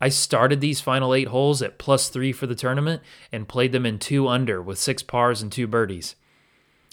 I 0.00 0.10
started 0.10 0.60
these 0.60 0.80
final 0.80 1.12
eight 1.12 1.26
holes 1.26 1.60
at 1.60 1.76
plus 1.76 2.08
three 2.08 2.30
for 2.30 2.46
the 2.46 2.54
tournament 2.54 3.02
and 3.32 3.48
played 3.48 3.72
them 3.72 3.84
in 3.84 3.98
two 3.98 4.28
under 4.28 4.62
with 4.62 4.78
six 4.78 5.02
pars 5.02 5.42
and 5.42 5.50
two 5.50 5.66
birdies. 5.66 6.14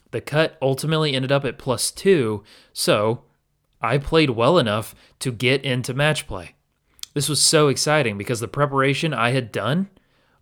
The 0.10 0.22
cut 0.22 0.58
ultimately 0.60 1.14
ended 1.14 1.32
up 1.32 1.46
at 1.46 1.60
plus 1.60 1.92
two, 1.92 2.44
so 2.74 3.22
I 3.80 4.00
played 4.00 4.32
well 4.32 4.58
enough 4.58 4.96
to 5.20 5.32
get 5.32 5.64
into 5.64 5.94
match 5.94 6.26
play. 6.26 6.56
This 7.14 7.30
was 7.30 7.40
so 7.40 7.68
exciting 7.68 8.18
because 8.18 8.40
the 8.40 8.48
preparation 8.48 9.14
I 9.14 9.34
had 9.34 9.52
done 9.52 9.92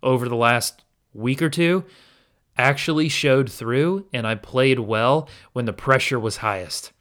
over 0.02 0.26
the 0.26 0.36
last 0.36 0.84
week 1.12 1.42
or 1.42 1.50
two 1.50 1.84
actually 2.60 3.08
showed 3.08 3.50
through, 3.50 4.06
and 4.12 4.26
I 4.26 4.34
played 4.34 4.78
well 4.78 5.28
when 5.52 5.64
the 5.64 5.72
pressure 5.72 6.20
was 6.20 6.38
highest. 6.38 6.92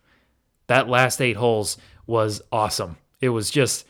That 0.67 0.87
last 0.87 1.21
eight 1.21 1.35
holes 1.35 1.77
was 2.07 2.41
awesome. 2.51 2.97
It 3.21 3.29
was 3.29 3.49
just 3.49 3.85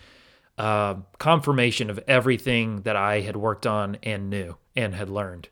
uh, 0.58 0.96
confirmation 1.20 1.90
of 1.90 2.00
everything 2.08 2.82
that 2.82 2.96
I 2.96 3.22
had 3.22 3.38
worked 3.38 3.66
on 3.68 3.98
and 4.04 4.30
knew 4.30 4.58
and 4.76 4.96
had 4.96 5.10
learned. 5.10 5.50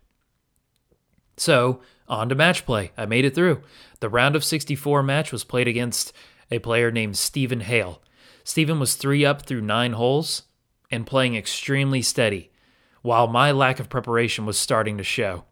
So, 1.37 1.81
on 2.07 2.29
to 2.29 2.35
match 2.35 2.65
play. 2.65 2.91
I 2.97 3.05
made 3.05 3.25
it 3.25 3.35
through. 3.35 3.61
The 3.99 4.09
round 4.09 4.35
of 4.35 4.43
64 4.43 5.03
match 5.03 5.31
was 5.31 5.43
played 5.43 5.67
against 5.67 6.13
a 6.49 6.59
player 6.59 6.91
named 6.91 7.17
Stephen 7.17 7.61
Hale. 7.61 8.01
Stephen 8.43 8.79
was 8.79 8.95
three 8.95 9.25
up 9.25 9.45
through 9.45 9.61
nine 9.61 9.93
holes 9.93 10.43
and 10.89 11.05
playing 11.05 11.35
extremely 11.35 12.01
steady, 12.01 12.49
while 13.01 13.27
my 13.27 13.51
lack 13.51 13.79
of 13.79 13.89
preparation 13.89 14.45
was 14.45 14.57
starting 14.57 14.97
to 14.97 15.03
show. 15.03 15.43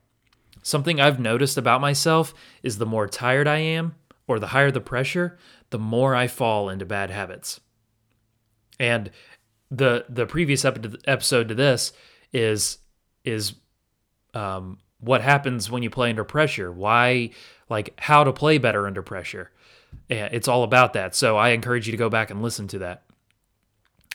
Something 0.65 0.99
I've 0.99 1.19
noticed 1.19 1.60
about 1.60 1.80
myself 1.80 2.34
is 2.63 2.80
the 2.80 2.88
more 2.88 3.08
tired 3.08 3.47
I 3.47 3.60
am, 3.60 3.93
or 4.28 4.39
the 4.39 4.47
higher 4.47 4.71
the 4.71 4.82
pressure, 4.82 5.38
the 5.69 5.78
more 5.78 6.15
I 6.15 6.25
fall 6.25 6.69
into 6.69 6.88
bad 6.88 7.12
habits. 7.12 7.60
And 8.80 9.12
the 9.69 10.06
the 10.10 10.25
previous 10.25 10.65
episode 10.65 11.49
to 11.49 11.54
this 11.54 11.93
is 12.34 12.80
is 13.23 13.54
um, 14.34 14.80
what 14.97 15.21
happens 15.21 15.69
when 15.69 15.84
you 15.84 15.91
play 15.91 16.10
under 16.10 16.23
pressure. 16.23 16.71
Why, 16.71 17.30
like, 17.69 17.93
how 17.99 18.23
to 18.23 18.34
play 18.34 18.58
better 18.58 18.88
under 18.88 19.04
pressure. 19.04 19.51
Yeah, 20.10 20.30
it's 20.32 20.47
all 20.47 20.63
about 20.63 20.93
that. 20.93 21.13
So 21.13 21.38
I 21.38 21.49
encourage 21.49 21.86
you 21.86 21.91
to 21.91 21.97
go 21.97 22.10
back 22.10 22.32
and 22.32 22.41
listen 22.41 22.67
to 22.69 22.80
that. 22.80 23.04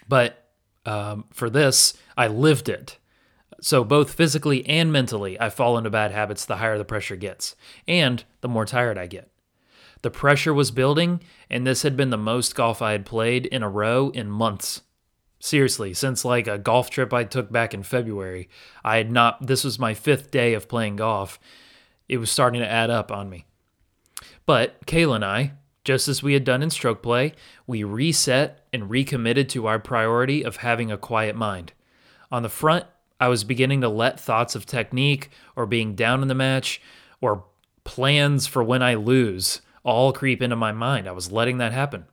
But 0.08 0.48
um, 0.84 1.26
for 1.32 1.48
this, 1.48 1.94
I 2.16 2.26
lived 2.26 2.68
it. 2.68 2.98
So 3.60 3.84
both 3.84 4.14
physically 4.14 4.66
and 4.66 4.92
mentally, 4.92 5.38
I 5.38 5.50
fall 5.50 5.76
into 5.76 5.90
bad 5.90 6.12
habits 6.12 6.44
the 6.44 6.56
higher 6.56 6.78
the 6.78 6.84
pressure 6.84 7.16
gets, 7.16 7.56
and 7.86 8.24
the 8.40 8.48
more 8.48 8.64
tired 8.64 8.96
I 8.96 9.06
get. 9.06 9.30
The 10.02 10.10
pressure 10.10 10.54
was 10.54 10.70
building, 10.70 11.20
and 11.50 11.66
this 11.66 11.82
had 11.82 11.96
been 11.96 12.10
the 12.10 12.16
most 12.16 12.54
golf 12.54 12.80
I 12.80 12.92
had 12.92 13.04
played 13.04 13.44
in 13.46 13.62
a 13.62 13.68
row 13.68 14.10
in 14.10 14.30
months. 14.30 14.80
Seriously, 15.40 15.92
since 15.92 16.24
like 16.24 16.46
a 16.46 16.58
golf 16.58 16.90
trip 16.90 17.12
I 17.12 17.24
took 17.24 17.52
back 17.52 17.74
in 17.74 17.82
February, 17.82 18.48
I 18.82 18.96
had 18.96 19.10
not, 19.10 19.46
this 19.46 19.64
was 19.64 19.78
my 19.78 19.92
fifth 19.94 20.30
day 20.30 20.54
of 20.54 20.68
playing 20.68 20.96
golf. 20.96 21.38
It 22.08 22.18
was 22.18 22.30
starting 22.30 22.60
to 22.60 22.70
add 22.70 22.90
up 22.90 23.12
on 23.12 23.28
me. 23.28 23.44
But 24.46 24.86
Kayla 24.86 25.16
and 25.16 25.24
I, 25.24 25.52
just 25.84 26.08
as 26.08 26.22
we 26.22 26.34
had 26.34 26.44
done 26.44 26.62
in 26.62 26.70
stroke 26.70 27.02
play, 27.02 27.34
we 27.66 27.84
reset 27.84 28.66
and 28.72 28.90
recommitted 28.90 29.48
to 29.50 29.66
our 29.66 29.78
priority 29.78 30.44
of 30.44 30.56
having 30.56 30.90
a 30.90 30.98
quiet 30.98 31.36
mind. 31.36 31.72
On 32.30 32.42
the 32.42 32.48
front, 32.48 32.86
I 33.20 33.28
was 33.28 33.44
beginning 33.44 33.82
to 33.82 33.88
let 33.88 34.18
thoughts 34.18 34.56
of 34.56 34.66
technique 34.66 35.30
or 35.54 35.66
being 35.66 35.94
down 35.94 36.22
in 36.22 36.28
the 36.28 36.34
match 36.34 36.80
or 37.20 37.44
plans 37.84 38.46
for 38.46 38.64
when 38.64 38.82
I 38.82 38.94
lose 38.94 39.60
all 39.84 40.12
creep 40.12 40.42
into 40.42 40.56
my 40.56 40.72
mind. 40.72 41.06
I 41.06 41.12
was 41.12 41.30
letting 41.30 41.58
that 41.58 41.72
happen. 41.72 42.06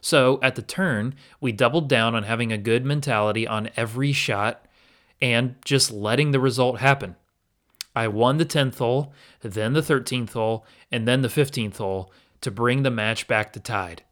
So 0.00 0.38
at 0.42 0.54
the 0.54 0.62
turn, 0.62 1.14
we 1.40 1.52
doubled 1.52 1.88
down 1.88 2.14
on 2.14 2.24
having 2.24 2.52
a 2.52 2.58
good 2.58 2.84
mentality 2.84 3.46
on 3.46 3.70
every 3.76 4.12
shot 4.12 4.64
and 5.20 5.56
just 5.64 5.92
letting 5.92 6.32
the 6.32 6.40
result 6.40 6.78
happen. 6.78 7.16
I 7.94 8.08
won 8.08 8.38
the 8.38 8.46
10th 8.46 8.78
hole, 8.78 9.12
then 9.40 9.74
the 9.74 9.80
13th 9.80 10.32
hole, 10.32 10.66
and 10.90 11.06
then 11.06 11.22
the 11.22 11.28
15th 11.28 11.76
hole 11.76 12.12
to 12.40 12.50
bring 12.50 12.82
the 12.82 12.90
match 12.90 13.28
back 13.28 13.52
to 13.52 13.60
tied. 13.60 14.02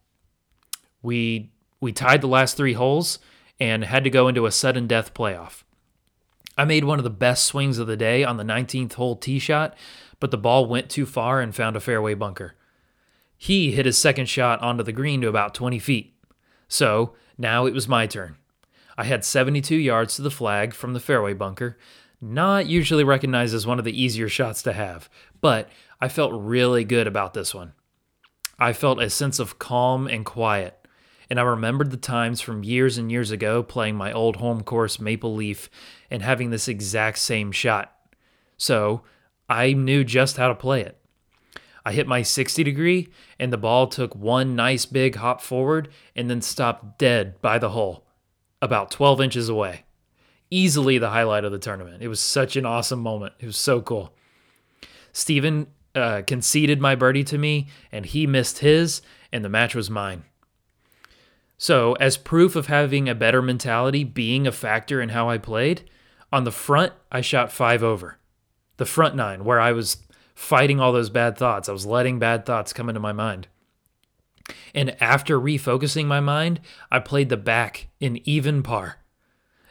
We 1.02 1.50
we 1.80 1.92
tied 1.92 2.20
the 2.20 2.28
last 2.28 2.58
3 2.58 2.74
holes 2.74 3.18
and 3.58 3.84
had 3.84 4.04
to 4.04 4.10
go 4.10 4.28
into 4.28 4.44
a 4.44 4.52
sudden 4.52 4.86
death 4.86 5.14
playoff. 5.14 5.62
I 6.60 6.66
made 6.66 6.84
one 6.84 6.98
of 6.98 7.04
the 7.04 7.08
best 7.08 7.44
swings 7.44 7.78
of 7.78 7.86
the 7.86 7.96
day 7.96 8.22
on 8.22 8.36
the 8.36 8.44
19th 8.44 8.92
hole 8.92 9.16
tee 9.16 9.38
shot, 9.38 9.74
but 10.18 10.30
the 10.30 10.36
ball 10.36 10.66
went 10.66 10.90
too 10.90 11.06
far 11.06 11.40
and 11.40 11.54
found 11.54 11.74
a 11.74 11.80
fairway 11.80 12.12
bunker. 12.12 12.54
He 13.38 13.72
hit 13.72 13.86
his 13.86 13.96
second 13.96 14.26
shot 14.26 14.60
onto 14.60 14.82
the 14.82 14.92
green 14.92 15.22
to 15.22 15.28
about 15.28 15.54
20 15.54 15.78
feet. 15.78 16.14
So 16.68 17.14
now 17.38 17.64
it 17.64 17.72
was 17.72 17.88
my 17.88 18.06
turn. 18.06 18.36
I 18.98 19.04
had 19.04 19.24
72 19.24 19.74
yards 19.74 20.16
to 20.16 20.22
the 20.22 20.30
flag 20.30 20.74
from 20.74 20.92
the 20.92 21.00
fairway 21.00 21.32
bunker, 21.32 21.78
not 22.20 22.66
usually 22.66 23.04
recognized 23.04 23.54
as 23.54 23.66
one 23.66 23.78
of 23.78 23.86
the 23.86 23.98
easier 23.98 24.28
shots 24.28 24.62
to 24.64 24.74
have, 24.74 25.08
but 25.40 25.70
I 25.98 26.08
felt 26.08 26.34
really 26.34 26.84
good 26.84 27.06
about 27.06 27.32
this 27.32 27.54
one. 27.54 27.72
I 28.58 28.74
felt 28.74 29.00
a 29.00 29.08
sense 29.08 29.38
of 29.38 29.58
calm 29.58 30.06
and 30.06 30.26
quiet, 30.26 30.78
and 31.30 31.38
I 31.38 31.44
remembered 31.44 31.92
the 31.92 31.96
times 31.96 32.40
from 32.40 32.64
years 32.64 32.98
and 32.98 33.10
years 33.10 33.30
ago 33.30 33.62
playing 33.62 33.94
my 33.94 34.12
old 34.12 34.36
home 34.36 34.62
course 34.62 34.98
Maple 34.98 35.32
Leaf 35.32 35.70
and 36.10 36.22
having 36.22 36.50
this 36.50 36.66
exact 36.66 37.18
same 37.18 37.52
shot. 37.52 37.94
So 38.56 39.02
I 39.48 39.72
knew 39.72 40.02
just 40.02 40.36
how 40.36 40.48
to 40.48 40.54
play 40.56 40.80
it. 40.82 40.96
I 41.84 41.92
hit 41.92 42.06
my 42.06 42.22
60 42.22 42.62
degree, 42.62 43.08
and 43.38 43.52
the 43.52 43.56
ball 43.56 43.86
took 43.86 44.14
one 44.14 44.54
nice 44.54 44.84
big 44.84 45.16
hop 45.16 45.40
forward 45.40 45.88
and 46.14 46.28
then 46.28 46.42
stopped 46.42 46.98
dead 46.98 47.40
by 47.40 47.58
the 47.58 47.70
hole, 47.70 48.04
about 48.60 48.90
12 48.90 49.20
inches 49.20 49.48
away. 49.48 49.84
Easily 50.50 50.98
the 50.98 51.10
highlight 51.10 51.44
of 51.44 51.52
the 51.52 51.58
tournament. 51.58 52.02
It 52.02 52.08
was 52.08 52.20
such 52.20 52.56
an 52.56 52.66
awesome 52.66 53.00
moment. 53.00 53.34
It 53.38 53.46
was 53.46 53.56
so 53.56 53.80
cool. 53.80 54.12
Steven 55.12 55.68
uh, 55.94 56.22
conceded 56.26 56.80
my 56.80 56.96
birdie 56.96 57.24
to 57.24 57.38
me, 57.38 57.68
and 57.90 58.04
he 58.04 58.26
missed 58.26 58.58
his, 58.58 59.00
and 59.32 59.44
the 59.44 59.48
match 59.48 59.74
was 59.74 59.88
mine. 59.88 60.24
So, 61.62 61.92
as 61.96 62.16
proof 62.16 62.56
of 62.56 62.68
having 62.68 63.06
a 63.06 63.14
better 63.14 63.42
mentality 63.42 64.02
being 64.02 64.46
a 64.46 64.52
factor 64.52 64.98
in 65.02 65.10
how 65.10 65.28
I 65.28 65.36
played, 65.36 65.82
on 66.32 66.44
the 66.44 66.50
front, 66.50 66.94
I 67.12 67.20
shot 67.20 67.52
five 67.52 67.82
over. 67.82 68.16
The 68.78 68.86
front 68.86 69.14
nine, 69.14 69.44
where 69.44 69.60
I 69.60 69.72
was 69.72 69.98
fighting 70.34 70.80
all 70.80 70.90
those 70.90 71.10
bad 71.10 71.36
thoughts. 71.36 71.68
I 71.68 71.72
was 71.72 71.84
letting 71.84 72.18
bad 72.18 72.46
thoughts 72.46 72.72
come 72.72 72.88
into 72.88 72.98
my 72.98 73.12
mind. 73.12 73.46
And 74.74 74.96
after 75.02 75.38
refocusing 75.38 76.06
my 76.06 76.18
mind, 76.18 76.60
I 76.90 76.98
played 76.98 77.28
the 77.28 77.36
back 77.36 77.88
in 78.00 78.26
even 78.26 78.62
par. 78.62 78.96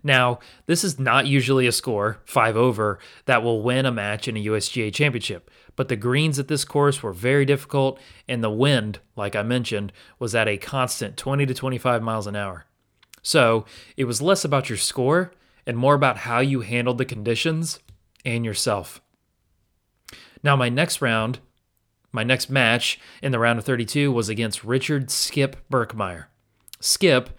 Now, 0.03 0.37
this 0.67 0.83
is 0.83 0.99
not 0.99 1.25
usually 1.25 1.65
a 1.65 1.71
score, 1.71 2.21
5 2.25 2.55
over, 2.55 2.99
that 3.25 3.41
will 3.41 3.63
win 3.63 3.87
a 3.87 3.91
match 3.91 4.27
in 4.27 4.37
a 4.37 4.45
USGA 4.45 4.93
championship, 4.93 5.49
but 5.79 5.87
the 5.87 5.95
greens 5.95 6.37
at 6.37 6.49
this 6.49 6.65
course 6.65 7.01
were 7.01 7.13
very 7.13 7.45
difficult, 7.45 8.01
and 8.27 8.43
the 8.43 8.49
wind, 8.49 8.99
like 9.15 9.33
I 9.33 9.43
mentioned, 9.43 9.93
was 10.19 10.35
at 10.35 10.45
a 10.45 10.57
constant 10.57 11.15
20 11.15 11.45
to 11.45 11.53
25 11.53 12.03
miles 12.03 12.27
an 12.27 12.35
hour. 12.35 12.65
So 13.21 13.63
it 13.95 14.03
was 14.03 14.21
less 14.21 14.43
about 14.43 14.67
your 14.67 14.77
score 14.77 15.31
and 15.65 15.77
more 15.77 15.93
about 15.93 16.17
how 16.17 16.41
you 16.41 16.59
handled 16.59 16.97
the 16.97 17.05
conditions 17.05 17.79
and 18.25 18.43
yourself. 18.43 18.99
Now, 20.43 20.57
my 20.57 20.67
next 20.67 21.01
round, 21.01 21.39
my 22.11 22.25
next 22.25 22.49
match 22.49 22.99
in 23.23 23.31
the 23.31 23.39
round 23.39 23.57
of 23.57 23.63
32 23.63 24.11
was 24.11 24.27
against 24.27 24.65
Richard 24.65 25.09
Skip 25.09 25.55
Berkmeyer. 25.71 26.25
Skip, 26.81 27.29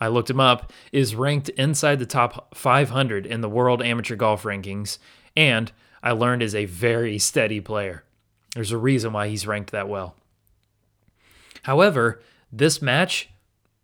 I 0.00 0.06
looked 0.06 0.30
him 0.30 0.38
up, 0.38 0.72
is 0.92 1.16
ranked 1.16 1.48
inside 1.48 1.98
the 1.98 2.06
top 2.06 2.56
500 2.56 3.26
in 3.26 3.40
the 3.40 3.48
world 3.48 3.82
amateur 3.82 4.14
golf 4.14 4.44
rankings, 4.44 4.98
and 5.36 5.72
I 6.02 6.12
learned 6.12 6.42
is 6.42 6.54
a 6.54 6.64
very 6.64 7.18
steady 7.18 7.60
player. 7.60 8.04
There's 8.54 8.72
a 8.72 8.78
reason 8.78 9.12
why 9.12 9.28
he's 9.28 9.46
ranked 9.46 9.72
that 9.72 9.88
well. 9.88 10.16
However, 11.62 12.22
this 12.52 12.80
match, 12.80 13.28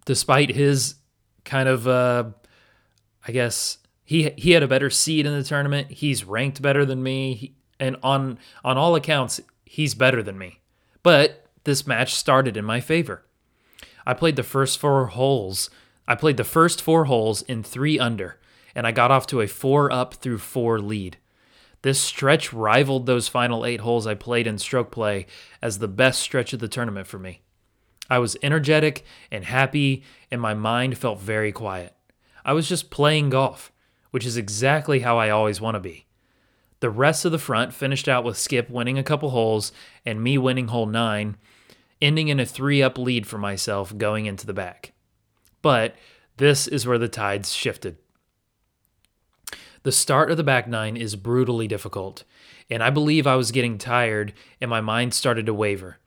despite 0.04 0.50
his 0.50 0.96
kind 1.44 1.68
of, 1.68 1.86
uh, 1.86 2.24
I 3.26 3.32
guess 3.32 3.78
he 4.04 4.30
he 4.36 4.52
had 4.52 4.62
a 4.62 4.68
better 4.68 4.90
seed 4.90 5.26
in 5.26 5.32
the 5.32 5.44
tournament. 5.44 5.90
He's 5.90 6.24
ranked 6.24 6.62
better 6.62 6.84
than 6.84 7.02
me, 7.02 7.34
he, 7.34 7.54
and 7.80 7.96
on 8.02 8.38
on 8.64 8.78
all 8.78 8.94
accounts, 8.94 9.40
he's 9.64 9.94
better 9.94 10.22
than 10.22 10.38
me. 10.38 10.60
But 11.02 11.46
this 11.64 11.86
match 11.86 12.14
started 12.14 12.56
in 12.56 12.64
my 12.64 12.80
favor. 12.80 13.24
I 14.06 14.14
played 14.14 14.36
the 14.36 14.42
first 14.42 14.78
four 14.78 15.06
holes. 15.06 15.70
I 16.06 16.14
played 16.14 16.36
the 16.36 16.44
first 16.44 16.82
four 16.82 17.06
holes 17.06 17.42
in 17.42 17.62
three 17.62 17.98
under, 17.98 18.38
and 18.74 18.86
I 18.86 18.92
got 18.92 19.10
off 19.10 19.26
to 19.28 19.40
a 19.40 19.46
four 19.46 19.90
up 19.90 20.14
through 20.14 20.38
four 20.38 20.78
lead. 20.78 21.16
This 21.84 22.00
stretch 22.00 22.50
rivaled 22.50 23.04
those 23.04 23.28
final 23.28 23.66
eight 23.66 23.80
holes 23.80 24.06
I 24.06 24.14
played 24.14 24.46
in 24.46 24.56
stroke 24.56 24.90
play 24.90 25.26
as 25.60 25.78
the 25.78 25.86
best 25.86 26.18
stretch 26.18 26.54
of 26.54 26.60
the 26.60 26.66
tournament 26.66 27.06
for 27.06 27.18
me. 27.18 27.42
I 28.08 28.20
was 28.20 28.38
energetic 28.42 29.04
and 29.30 29.44
happy, 29.44 30.02
and 30.30 30.40
my 30.40 30.54
mind 30.54 30.96
felt 30.96 31.20
very 31.20 31.52
quiet. 31.52 31.94
I 32.42 32.54
was 32.54 32.70
just 32.70 32.88
playing 32.88 33.28
golf, 33.28 33.70
which 34.12 34.24
is 34.24 34.38
exactly 34.38 35.00
how 35.00 35.18
I 35.18 35.28
always 35.28 35.60
want 35.60 35.74
to 35.74 35.78
be. 35.78 36.06
The 36.80 36.88
rest 36.88 37.26
of 37.26 37.32
the 37.32 37.38
front 37.38 37.74
finished 37.74 38.08
out 38.08 38.24
with 38.24 38.38
Skip 38.38 38.70
winning 38.70 38.96
a 38.96 39.02
couple 39.02 39.28
holes 39.28 39.70
and 40.06 40.22
me 40.22 40.38
winning 40.38 40.68
hole 40.68 40.86
nine, 40.86 41.36
ending 42.00 42.28
in 42.28 42.40
a 42.40 42.46
three 42.46 42.82
up 42.82 42.96
lead 42.96 43.26
for 43.26 43.36
myself 43.36 43.94
going 43.98 44.24
into 44.24 44.46
the 44.46 44.54
back. 44.54 44.94
But 45.60 45.96
this 46.38 46.66
is 46.66 46.86
where 46.86 46.96
the 46.96 47.08
tides 47.08 47.52
shifted. 47.52 47.98
The 49.84 49.92
start 49.92 50.30
of 50.30 50.38
the 50.38 50.42
back 50.42 50.66
nine 50.66 50.96
is 50.96 51.14
brutally 51.14 51.68
difficult, 51.68 52.24
and 52.70 52.82
I 52.82 52.88
believe 52.88 53.26
I 53.26 53.36
was 53.36 53.52
getting 53.52 53.76
tired 53.76 54.32
and 54.58 54.70
my 54.70 54.80
mind 54.80 55.12
started 55.12 55.44
to 55.44 55.52
waver. 55.52 55.98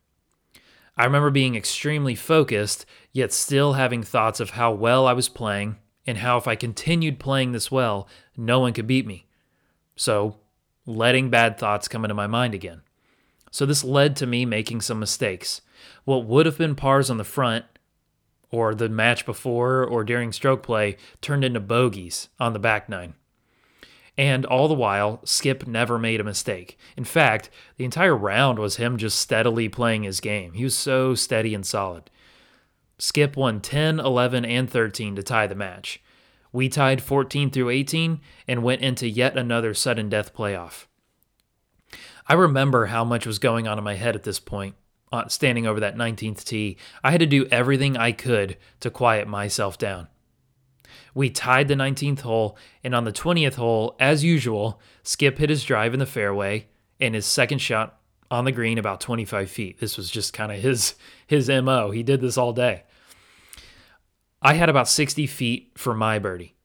I 0.98 1.06
remember 1.06 1.30
being 1.30 1.54
extremely 1.54 2.16
focused, 2.16 2.88
yet 3.14 3.32
still 3.32 3.74
having 3.74 4.02
thoughts 4.02 4.40
of 4.40 4.52
how 4.52 4.72
well 4.72 5.06
I 5.06 5.14
was 5.14 5.30
playing 5.30 5.78
and 6.08 6.18
how 6.18 6.38
if 6.38 6.48
I 6.48 6.56
continued 6.56 7.20
playing 7.20 7.52
this 7.52 7.70
well, 7.70 8.08
no 8.36 8.60
one 8.60 8.74
could 8.74 8.88
beat 8.88 9.06
me. 9.06 9.28
So, 9.96 10.38
letting 10.88 11.30
bad 11.30 11.60
thoughts 11.60 11.88
come 11.88 12.04
into 12.04 12.16
my 12.16 12.26
mind 12.26 12.56
again. 12.56 12.82
So, 13.52 13.68
this 13.68 13.84
led 13.84 14.16
to 14.16 14.26
me 14.26 14.44
making 14.44 14.82
some 14.82 15.00
mistakes. 15.00 15.62
What 16.04 16.26
would 16.26 16.48
have 16.48 16.58
been 16.58 16.74
pars 16.74 17.12
on 17.12 17.18
the 17.18 17.24
front, 17.24 17.66
or 18.50 18.74
the 18.74 18.90
match 18.90 19.24
before, 19.24 19.86
or 19.86 20.04
during 20.04 20.32
stroke 20.32 20.64
play, 20.64 20.98
turned 21.22 21.44
into 21.44 21.60
bogeys 21.60 22.30
on 22.40 22.54
the 22.54 22.60
back 22.60 22.90
nine. 22.90 23.14
And 24.18 24.46
all 24.46 24.68
the 24.68 24.74
while, 24.74 25.22
Skip 25.26 25.68
never 25.68 26.00
made 26.00 26.20
a 26.20 26.24
mistake. 26.24 26.78
In 26.96 27.04
fact, 27.04 27.52
the 27.78 27.86
entire 27.86 28.18
round 28.18 28.58
was 28.58 28.78
him 28.78 28.98
just 28.98 29.20
steadily 29.20 29.70
playing 29.70 30.04
his 30.04 30.20
game. 30.20 30.54
He 30.54 30.64
was 30.64 30.76
so 30.76 31.14
steady 31.14 31.54
and 31.54 31.66
solid. 31.66 32.10
Skip 32.98 33.38
won 33.38 33.62
10, 33.62 34.00
11, 34.00 34.44
and 34.44 34.70
13 34.70 35.16
to 35.16 35.24
tie 35.24 35.46
the 35.46 35.54
match. 35.54 36.02
We 36.52 36.68
tied 36.68 37.04
14 37.04 37.52
through 37.52 37.70
18 37.70 38.20
and 38.48 38.64
went 38.64 38.82
into 38.82 39.08
yet 39.08 39.38
another 39.38 39.76
sudden 39.76 40.10
death 40.10 40.34
playoff. 40.34 40.86
I 42.28 42.34
remember 42.34 42.88
how 42.88 43.04
much 43.04 43.28
was 43.28 43.38
going 43.38 43.68
on 43.68 43.78
in 43.78 43.84
my 43.84 43.94
head 43.94 44.16
at 44.16 44.24
this 44.24 44.40
point, 44.40 44.76
uh, 45.12 45.28
standing 45.28 45.68
over 45.68 45.80
that 45.80 45.96
19th 45.96 46.44
tee. 46.44 46.78
I 47.04 47.12
had 47.12 47.20
to 47.20 47.28
do 47.28 47.46
everything 47.52 47.96
I 47.96 48.12
could 48.12 48.58
to 48.80 48.90
quiet 48.90 49.28
myself 49.28 49.78
down. 49.78 50.08
We 51.18 51.32
tied 51.32 51.68
the 51.68 51.74
19th 51.74 52.20
hole, 52.20 52.60
and 52.84 52.94
on 52.94 53.04
the 53.04 53.12
20th 53.12 53.56
hole, 53.56 53.96
as 54.00 54.24
usual, 54.24 54.80
Skip 55.02 55.40
hit 55.40 55.50
his 55.50 55.64
drive 55.64 55.96
in 55.96 56.00
the 56.00 56.06
fairway 56.06 56.68
and 57.00 57.16
his 57.16 57.26
second 57.26 57.58
shot 57.58 58.00
on 58.30 58.46
the 58.46 58.52
green 58.52 58.78
about 58.78 59.02
25 59.02 59.50
feet. 59.50 59.80
This 59.80 59.98
was 59.98 60.12
just 60.12 60.32
kind 60.32 60.52
of 60.52 60.60
his 60.60 60.94
his 61.26 61.50
MO. 61.50 61.90
He 61.90 62.04
did 62.04 62.22
this 62.22 62.38
all 62.38 62.54
day. 62.54 62.84
I 64.44 64.54
had 64.54 64.70
about 64.70 64.88
60 64.88 65.26
feet 65.26 65.72
for 65.74 65.96
my 65.96 66.20
birdie. 66.20 66.56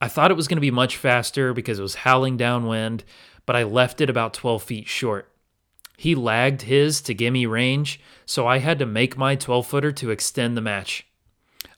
I 0.00 0.08
thought 0.08 0.30
it 0.30 0.38
was 0.38 0.48
going 0.48 0.56
to 0.56 0.62
be 0.62 0.70
much 0.70 0.96
faster 0.96 1.52
because 1.52 1.78
it 1.78 1.82
was 1.82 1.96
howling 1.96 2.38
downwind, 2.38 3.04
but 3.44 3.56
I 3.56 3.64
left 3.64 4.00
it 4.00 4.08
about 4.08 4.32
12 4.32 4.62
feet 4.62 4.88
short. 4.88 5.30
He 5.98 6.14
lagged 6.14 6.62
his 6.62 7.02
to 7.02 7.12
give 7.12 7.34
me 7.34 7.44
range, 7.44 8.00
so 8.24 8.46
I 8.46 8.56
had 8.56 8.78
to 8.78 8.86
make 8.86 9.18
my 9.18 9.36
12 9.36 9.66
footer 9.66 9.92
to 9.92 10.10
extend 10.10 10.56
the 10.56 10.62
match. 10.62 11.06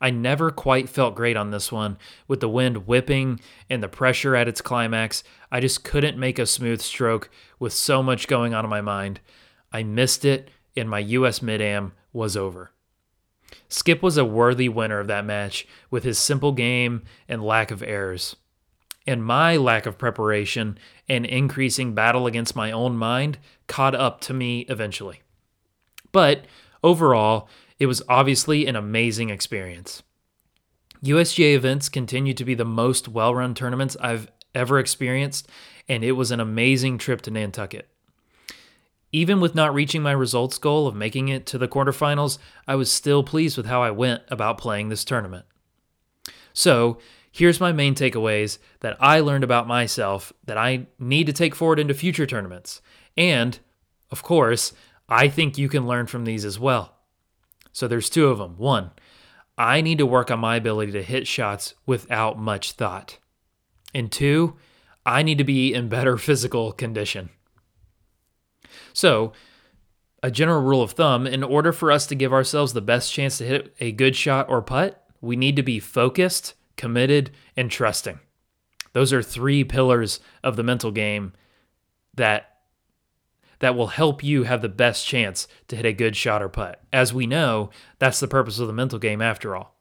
I 0.02 0.10
never 0.10 0.50
quite 0.50 0.88
felt 0.88 1.14
great 1.14 1.36
on 1.36 1.52
this 1.52 1.70
one. 1.70 1.96
With 2.26 2.40
the 2.40 2.48
wind 2.48 2.88
whipping 2.88 3.38
and 3.70 3.80
the 3.80 3.88
pressure 3.88 4.34
at 4.34 4.48
its 4.48 4.60
climax, 4.60 5.22
I 5.52 5.60
just 5.60 5.84
couldn't 5.84 6.18
make 6.18 6.40
a 6.40 6.44
smooth 6.44 6.80
stroke 6.80 7.30
with 7.60 7.72
so 7.72 8.02
much 8.02 8.26
going 8.26 8.52
on 8.52 8.64
in 8.64 8.70
my 8.70 8.80
mind. 8.80 9.20
I 9.72 9.84
missed 9.84 10.24
it, 10.24 10.50
and 10.76 10.90
my 10.90 10.98
US 10.98 11.40
Mid 11.40 11.60
Am 11.60 11.92
was 12.12 12.36
over. 12.36 12.72
Skip 13.68 14.02
was 14.02 14.16
a 14.16 14.24
worthy 14.24 14.68
winner 14.68 14.98
of 14.98 15.06
that 15.06 15.24
match 15.24 15.68
with 15.88 16.02
his 16.02 16.18
simple 16.18 16.50
game 16.50 17.04
and 17.28 17.40
lack 17.40 17.70
of 17.70 17.82
errors. 17.82 18.34
And 19.06 19.24
my 19.24 19.56
lack 19.56 19.86
of 19.86 19.98
preparation 19.98 20.78
and 21.08 21.24
increasing 21.24 21.94
battle 21.94 22.26
against 22.26 22.56
my 22.56 22.72
own 22.72 22.96
mind 22.96 23.38
caught 23.68 23.94
up 23.94 24.20
to 24.22 24.34
me 24.34 24.60
eventually. 24.68 25.22
But 26.10 26.46
overall, 26.82 27.48
it 27.82 27.86
was 27.86 28.00
obviously 28.08 28.68
an 28.68 28.76
amazing 28.76 29.28
experience. 29.28 30.04
USGA 31.02 31.56
events 31.56 31.88
continue 31.88 32.32
to 32.32 32.44
be 32.44 32.54
the 32.54 32.64
most 32.64 33.08
well 33.08 33.34
run 33.34 33.56
tournaments 33.56 33.96
I've 33.98 34.30
ever 34.54 34.78
experienced, 34.78 35.48
and 35.88 36.04
it 36.04 36.12
was 36.12 36.30
an 36.30 36.38
amazing 36.38 36.98
trip 36.98 37.22
to 37.22 37.32
Nantucket. 37.32 37.88
Even 39.10 39.40
with 39.40 39.56
not 39.56 39.74
reaching 39.74 40.00
my 40.00 40.12
results 40.12 40.58
goal 40.58 40.86
of 40.86 40.94
making 40.94 41.26
it 41.26 41.44
to 41.46 41.58
the 41.58 41.66
quarterfinals, 41.66 42.38
I 42.68 42.76
was 42.76 42.88
still 42.88 43.24
pleased 43.24 43.56
with 43.56 43.66
how 43.66 43.82
I 43.82 43.90
went 43.90 44.22
about 44.28 44.58
playing 44.58 44.88
this 44.88 45.04
tournament. 45.04 45.44
So, 46.52 46.98
here's 47.32 47.58
my 47.58 47.72
main 47.72 47.96
takeaways 47.96 48.58
that 48.78 48.96
I 49.00 49.18
learned 49.18 49.42
about 49.42 49.66
myself 49.66 50.32
that 50.44 50.56
I 50.56 50.86
need 51.00 51.26
to 51.26 51.32
take 51.32 51.56
forward 51.56 51.80
into 51.80 51.94
future 51.94 52.26
tournaments. 52.26 52.80
And, 53.16 53.58
of 54.12 54.22
course, 54.22 54.72
I 55.08 55.26
think 55.26 55.58
you 55.58 55.68
can 55.68 55.84
learn 55.84 56.06
from 56.06 56.26
these 56.26 56.44
as 56.44 56.60
well. 56.60 56.94
So 57.72 57.88
there's 57.88 58.10
two 58.10 58.28
of 58.28 58.38
them. 58.38 58.56
One, 58.58 58.90
I 59.56 59.80
need 59.80 59.98
to 59.98 60.06
work 60.06 60.30
on 60.30 60.40
my 60.40 60.56
ability 60.56 60.92
to 60.92 61.02
hit 61.02 61.26
shots 61.26 61.74
without 61.86 62.38
much 62.38 62.72
thought. 62.72 63.18
And 63.94 64.10
two, 64.10 64.56
I 65.04 65.22
need 65.22 65.38
to 65.38 65.44
be 65.44 65.74
in 65.74 65.88
better 65.88 66.16
physical 66.18 66.72
condition. 66.72 67.30
So, 68.92 69.32
a 70.22 70.30
general 70.30 70.62
rule 70.62 70.82
of 70.82 70.92
thumb 70.92 71.26
in 71.26 71.42
order 71.42 71.72
for 71.72 71.90
us 71.90 72.06
to 72.06 72.14
give 72.14 72.32
ourselves 72.32 72.72
the 72.72 72.80
best 72.80 73.12
chance 73.12 73.38
to 73.38 73.44
hit 73.44 73.74
a 73.80 73.90
good 73.90 74.14
shot 74.14 74.48
or 74.48 74.62
putt, 74.62 75.04
we 75.20 75.34
need 75.34 75.56
to 75.56 75.62
be 75.62 75.80
focused, 75.80 76.54
committed, 76.76 77.32
and 77.56 77.70
trusting. 77.70 78.20
Those 78.92 79.12
are 79.12 79.22
three 79.22 79.64
pillars 79.64 80.20
of 80.44 80.56
the 80.56 80.62
mental 80.62 80.92
game 80.92 81.32
that 82.14 82.51
that 83.62 83.76
will 83.76 83.86
help 83.86 84.24
you 84.24 84.42
have 84.42 84.60
the 84.60 84.68
best 84.68 85.06
chance 85.06 85.46
to 85.68 85.76
hit 85.76 85.86
a 85.86 85.92
good 85.92 86.16
shot 86.16 86.42
or 86.42 86.48
putt. 86.48 86.82
As 86.92 87.14
we 87.14 87.28
know, 87.28 87.70
that's 88.00 88.18
the 88.18 88.26
purpose 88.26 88.58
of 88.58 88.66
the 88.66 88.72
mental 88.72 88.98
game 88.98 89.22
after 89.22 89.54
all. 89.54 89.76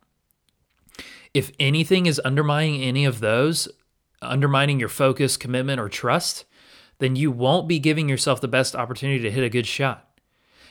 If 1.33 1.51
anything 1.59 2.05
is 2.05 2.21
undermining 2.23 2.83
any 2.83 3.05
of 3.05 3.21
those, 3.21 3.67
undermining 4.21 4.79
your 4.79 4.87
focus, 4.87 5.35
commitment, 5.35 5.79
or 5.79 5.89
trust, 5.89 6.45
then 6.99 7.15
you 7.15 7.31
won't 7.31 7.67
be 7.67 7.79
giving 7.79 8.07
yourself 8.07 8.39
the 8.39 8.47
best 8.47 8.75
opportunity 8.75 9.23
to 9.23 9.31
hit 9.31 9.43
a 9.43 9.49
good 9.49 9.65
shot. 9.65 10.07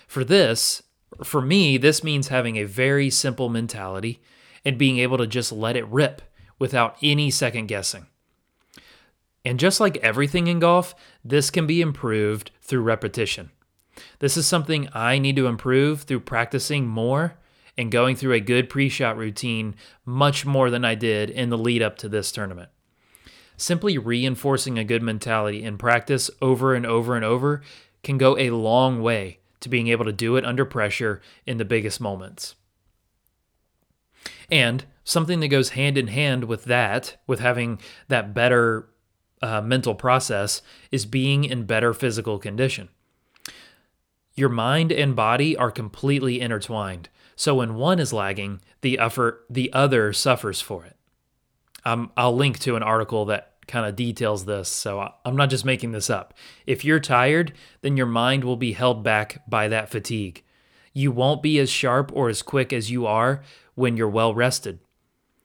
For 0.06 0.22
this, 0.22 0.80
for 1.24 1.42
me, 1.42 1.78
this 1.78 2.04
means 2.04 2.28
having 2.28 2.58
a 2.58 2.64
very 2.64 3.10
simple 3.10 3.48
mentality 3.48 4.22
and 4.64 4.78
being 4.78 4.98
able 4.98 5.18
to 5.18 5.26
just 5.26 5.50
let 5.50 5.76
it 5.76 5.88
rip 5.88 6.22
without 6.60 6.96
any 7.02 7.28
second 7.32 7.66
guessing. 7.66 8.06
And 9.44 9.58
just 9.58 9.80
like 9.80 9.96
everything 9.98 10.46
in 10.46 10.58
golf, 10.58 10.94
this 11.24 11.50
can 11.50 11.66
be 11.66 11.80
improved 11.80 12.50
through 12.60 12.82
repetition. 12.82 13.50
This 14.18 14.36
is 14.36 14.46
something 14.46 14.88
I 14.92 15.18
need 15.18 15.36
to 15.36 15.46
improve 15.46 16.02
through 16.02 16.20
practicing 16.20 16.86
more 16.86 17.34
and 17.76 17.90
going 17.90 18.16
through 18.16 18.34
a 18.34 18.40
good 18.40 18.68
pre 18.68 18.88
shot 18.88 19.16
routine 19.16 19.74
much 20.04 20.44
more 20.44 20.70
than 20.70 20.84
I 20.84 20.94
did 20.94 21.30
in 21.30 21.48
the 21.50 21.58
lead 21.58 21.82
up 21.82 21.96
to 21.98 22.08
this 22.08 22.30
tournament. 22.30 22.70
Simply 23.56 23.98
reinforcing 23.98 24.78
a 24.78 24.84
good 24.84 25.02
mentality 25.02 25.62
in 25.62 25.78
practice 25.78 26.30
over 26.40 26.74
and 26.74 26.86
over 26.86 27.16
and 27.16 27.24
over 27.24 27.62
can 28.02 28.18
go 28.18 28.38
a 28.38 28.50
long 28.50 29.02
way 29.02 29.40
to 29.60 29.68
being 29.68 29.88
able 29.88 30.04
to 30.06 30.12
do 30.12 30.36
it 30.36 30.44
under 30.44 30.64
pressure 30.64 31.20
in 31.46 31.58
the 31.58 31.64
biggest 31.64 32.00
moments. 32.00 32.54
And 34.50 34.84
something 35.04 35.40
that 35.40 35.48
goes 35.48 35.70
hand 35.70 35.96
in 35.96 36.08
hand 36.08 36.44
with 36.44 36.64
that, 36.64 37.16
with 37.26 37.40
having 37.40 37.80
that 38.08 38.34
better 38.34 38.89
uh, 39.42 39.60
mental 39.60 39.94
process 39.94 40.62
is 40.90 41.06
being 41.06 41.44
in 41.44 41.64
better 41.64 41.92
physical 41.92 42.38
condition. 42.38 42.88
Your 44.34 44.48
mind 44.48 44.92
and 44.92 45.16
body 45.16 45.56
are 45.56 45.70
completely 45.70 46.40
intertwined. 46.40 47.08
So 47.36 47.54
when 47.56 47.74
one 47.74 47.98
is 47.98 48.12
lagging, 48.12 48.60
the 48.80 48.98
effort, 48.98 49.44
the 49.48 49.72
other 49.72 50.12
suffers 50.12 50.60
for 50.60 50.84
it. 50.84 50.96
Um, 51.84 52.10
I'll 52.16 52.36
link 52.36 52.58
to 52.60 52.76
an 52.76 52.82
article 52.82 53.24
that 53.26 53.54
kind 53.66 53.86
of 53.86 53.96
details 53.96 54.44
this, 54.44 54.68
so 54.68 55.12
I'm 55.24 55.36
not 55.36 55.48
just 55.48 55.64
making 55.64 55.92
this 55.92 56.10
up. 56.10 56.34
If 56.66 56.84
you're 56.84 57.00
tired, 57.00 57.52
then 57.80 57.96
your 57.96 58.06
mind 58.06 58.44
will 58.44 58.56
be 58.56 58.72
held 58.72 59.02
back 59.02 59.42
by 59.48 59.68
that 59.68 59.88
fatigue. 59.88 60.44
You 60.92 61.12
won't 61.12 61.42
be 61.42 61.58
as 61.58 61.70
sharp 61.70 62.10
or 62.14 62.28
as 62.28 62.42
quick 62.42 62.72
as 62.72 62.90
you 62.90 63.06
are 63.06 63.42
when 63.74 63.96
you're 63.96 64.08
well 64.08 64.34
rested. 64.34 64.80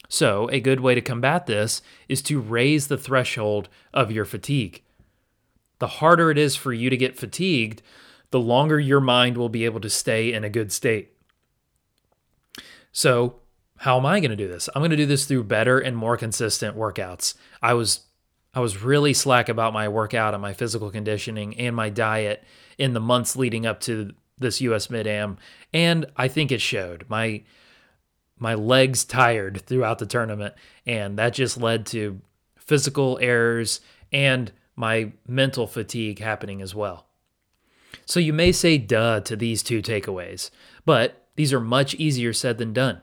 So, 0.08 0.50
a 0.52 0.60
good 0.60 0.80
way 0.80 0.96
to 0.96 1.02
combat 1.02 1.46
this 1.46 1.82
is 2.08 2.22
to 2.24 2.40
raise 2.40 2.88
the 2.88 2.98
threshold 2.98 3.70
of 3.94 4.12
your 4.12 4.26
fatigue. 4.26 4.84
The 5.80 5.88
harder 5.88 6.32
it 6.32 6.38
is 6.38 6.56
for 6.56 6.74
you 6.74 6.90
to 6.90 6.98
get 6.98 7.18
fatigued, 7.18 7.82
the 8.32 8.40
longer 8.40 8.80
your 8.80 9.02
mind 9.02 9.38
will 9.38 9.50
be 9.50 9.66
able 9.66 9.80
to 9.82 9.90
stay 9.90 10.34
in 10.34 10.44
a 10.44 10.50
good 10.50 10.72
state. 10.72 11.14
So, 12.92 13.42
how 13.78 13.98
am 13.98 14.06
I 14.06 14.20
going 14.20 14.32
to 14.32 14.38
do 14.38 14.48
this? 14.48 14.70
I'm 14.74 14.82
going 14.82 14.92
to 14.92 14.98
do 14.98 15.06
this 15.06 15.26
through 15.26 15.44
better 15.44 15.80
and 15.80 15.98
more 15.98 16.18
consistent 16.18 16.78
workouts. 16.78 17.36
I 17.62 17.74
was 17.74 18.02
I 18.54 18.62
was 18.62 18.82
really 18.82 19.14
slack 19.14 19.50
about 19.50 19.74
my 19.74 19.90
workout 19.90 20.34
and 20.34 20.42
my 20.42 20.54
physical 20.54 20.90
conditioning 20.90 21.58
and 21.58 21.76
my 21.76 21.90
diet 21.90 22.44
in 22.78 22.94
the 22.94 23.02
months 23.02 23.36
leading 23.36 23.66
up 23.66 23.82
to 23.82 24.14
this 24.38 24.62
US 24.62 24.90
Mid 24.90 25.08
Am, 25.08 25.38
and 25.74 26.06
I 26.16 26.30
think 26.30 26.52
it 26.52 26.62
showed. 26.62 27.06
My 27.10 27.44
my 28.38 28.54
legs 28.54 29.06
tired 29.06 29.62
throughout 29.62 30.00
the 30.00 30.06
tournament, 30.06 30.54
and 30.86 31.18
that 31.18 31.34
just 31.34 31.58
led 31.58 31.86
to 31.88 32.22
physical 32.58 33.18
errors 33.22 33.80
and 34.12 34.52
my 34.76 35.12
mental 35.28 35.68
fatigue 35.68 36.20
happening 36.20 36.62
as 36.62 36.76
well. 36.76 37.08
So 38.06 38.20
you 38.20 38.34
may 38.34 38.52
say 38.52 38.78
duh 38.78 39.22
to 39.22 39.36
these 39.36 39.64
two 39.64 39.82
takeaways, 39.82 40.50
but 40.86 41.28
these 41.36 41.54
are 41.54 41.62
much 41.62 41.96
easier 41.96 42.34
said 42.34 42.58
than 42.58 42.74
done. 42.74 43.02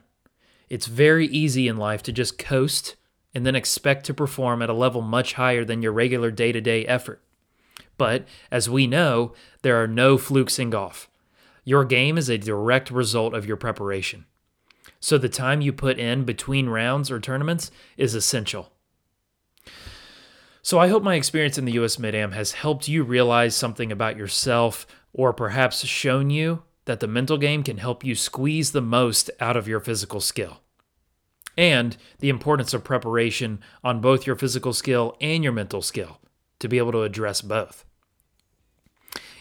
It's 0.69 0.87
very 0.87 1.27
easy 1.27 1.69
in 1.69 1.77
life 1.77 2.03
to 2.05 2.13
just 2.13 2.39
coast 2.39 2.97
and 3.35 3.47
then 3.47 3.55
expect 3.55 4.05
to 4.07 4.15
perform 4.15 4.63
at 4.63 4.71
a 4.71 4.75
level 4.75 5.01
much 5.01 5.35
higher 5.35 5.65
than 5.65 5.83
your 5.83 5.93
regular 5.93 6.31
day 6.31 6.53
to 6.53 6.61
day 6.61 6.87
effort. 6.87 7.23
But 7.99 8.27
as 8.51 8.69
we 8.69 8.87
know, 8.87 9.35
there 9.63 9.83
are 9.83 9.87
no 9.87 10.19
flukes 10.19 10.59
in 10.59 10.71
golf. 10.71 11.09
Your 11.65 11.85
game 11.85 12.19
is 12.19 12.29
a 12.29 12.39
direct 12.39 12.91
result 12.91 13.35
of 13.35 13.47
your 13.47 13.57
preparation. 13.57 14.27
So 15.03 15.19
the 15.19 15.29
time 15.29 15.61
you 15.61 15.73
put 15.73 15.99
in 15.99 16.23
between 16.23 16.69
rounds 16.69 17.11
or 17.11 17.19
tournaments 17.19 17.73
is 17.97 18.15
essential. 18.15 18.71
So 20.63 20.79
I 20.79 20.87
hope 20.87 21.03
my 21.03 21.17
experience 21.17 21.59
in 21.59 21.65
the 21.65 21.73
US 21.73 21.99
Mid 21.99 22.15
Am 22.15 22.31
has 22.33 22.53
helped 22.53 22.87
you 22.87 23.03
realize 23.03 23.57
something 23.57 23.91
about 23.91 24.17
yourself 24.17 24.87
or 25.13 25.33
perhaps 25.33 25.85
shown 25.85 26.31
you 26.31 26.63
that 26.85 27.01
the 27.01 27.09
mental 27.09 27.37
game 27.37 27.65
can 27.65 27.79
help 27.79 28.05
you 28.05 28.15
squeeze 28.15 28.71
the 28.71 28.81
most 28.81 29.29
out 29.41 29.57
of 29.57 29.67
your 29.67 29.81
physical 29.81 30.21
skill. 30.21 30.61
And 31.59 31.97
the 32.21 32.29
importance 32.29 32.73
of 32.73 32.85
preparation 32.85 33.59
on 33.83 34.01
both 34.01 34.25
your 34.25 34.37
physical 34.37 34.73
skill 34.73 35.17
and 35.21 35.43
your 35.43 35.53
mental 35.53 35.83
skill 35.83 36.21
to 36.61 36.69
be 36.69 36.79
able 36.79 36.93
to 36.93 37.03
address 37.03 37.41
both. 37.41 37.85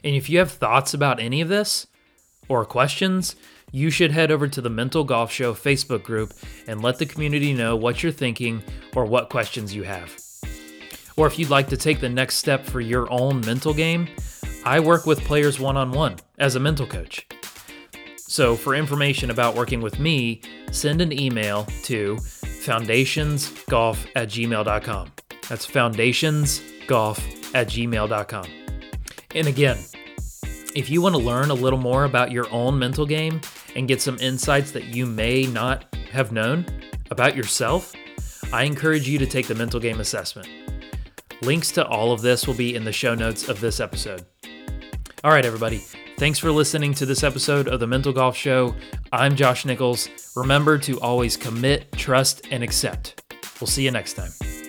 And 0.03 0.15
if 0.15 0.27
you 0.27 0.39
have 0.39 0.51
thoughts 0.51 0.95
about 0.95 1.19
any 1.19 1.39
of 1.39 1.49
this 1.49 1.85
or 2.49 2.65
questions, 2.65 3.35
you 3.71 3.89
should 3.89 4.11
head 4.11 4.31
over 4.31 4.47
to 4.47 4.61
the 4.61 4.69
Mental 4.69 5.03
Golf 5.03 5.31
Show 5.31 5.53
Facebook 5.53 6.03
group 6.03 6.33
and 6.67 6.81
let 6.81 6.97
the 6.97 7.05
community 7.05 7.53
know 7.53 7.75
what 7.75 8.03
you're 8.03 8.11
thinking 8.11 8.63
or 8.95 9.05
what 9.05 9.29
questions 9.29 9.73
you 9.73 9.83
have. 9.83 10.15
Or 11.17 11.27
if 11.27 11.37
you'd 11.37 11.49
like 11.49 11.67
to 11.69 11.77
take 11.77 11.99
the 11.99 12.09
next 12.09 12.35
step 12.35 12.65
for 12.65 12.81
your 12.81 13.11
own 13.11 13.41
mental 13.41 13.73
game, 13.73 14.07
I 14.63 14.79
work 14.79 15.05
with 15.05 15.23
players 15.23 15.59
one 15.59 15.77
on 15.77 15.91
one 15.91 16.17
as 16.37 16.55
a 16.55 16.59
mental 16.59 16.87
coach. 16.87 17.27
So, 18.17 18.55
for 18.55 18.75
information 18.75 19.29
about 19.29 19.55
working 19.55 19.81
with 19.81 19.99
me, 19.99 20.41
send 20.71 21.01
an 21.01 21.11
email 21.11 21.65
to 21.83 22.15
foundationsgolf 22.15 24.07
at 24.15 24.29
gmail.com. 24.29 25.11
That's 25.49 25.67
foundationsgolf 25.67 27.55
at 27.55 27.67
gmail.com. 27.67 28.45
And 29.35 29.47
again, 29.47 29.77
if 30.73 30.89
you 30.89 31.01
want 31.01 31.15
to 31.15 31.21
learn 31.21 31.49
a 31.49 31.53
little 31.53 31.79
more 31.79 32.05
about 32.05 32.31
your 32.31 32.49
own 32.51 32.79
mental 32.79 33.05
game 33.05 33.41
and 33.75 33.87
get 33.87 34.01
some 34.01 34.17
insights 34.19 34.71
that 34.71 34.85
you 34.85 35.05
may 35.05 35.43
not 35.43 35.95
have 36.11 36.31
known 36.31 36.65
about 37.09 37.35
yourself, 37.35 37.93
I 38.51 38.63
encourage 38.63 39.07
you 39.07 39.17
to 39.17 39.25
take 39.25 39.47
the 39.47 39.55
mental 39.55 39.79
game 39.79 39.99
assessment. 39.99 40.47
Links 41.41 41.71
to 41.71 41.85
all 41.87 42.11
of 42.11 42.21
this 42.21 42.47
will 42.47 42.53
be 42.53 42.75
in 42.75 42.83
the 42.83 42.91
show 42.91 43.15
notes 43.15 43.49
of 43.49 43.59
this 43.59 43.79
episode. 43.79 44.25
All 45.23 45.31
right, 45.31 45.45
everybody. 45.45 45.81
Thanks 46.17 46.37
for 46.37 46.51
listening 46.51 46.93
to 46.95 47.05
this 47.05 47.23
episode 47.23 47.67
of 47.67 47.79
the 47.79 47.87
Mental 47.87 48.13
Golf 48.13 48.37
Show. 48.37 48.75
I'm 49.11 49.35
Josh 49.35 49.65
Nichols. 49.65 50.09
Remember 50.35 50.77
to 50.77 50.99
always 50.99 51.35
commit, 51.35 51.91
trust, 51.93 52.47
and 52.51 52.63
accept. 52.63 53.23
We'll 53.59 53.67
see 53.67 53.83
you 53.83 53.91
next 53.91 54.13
time. 54.13 54.60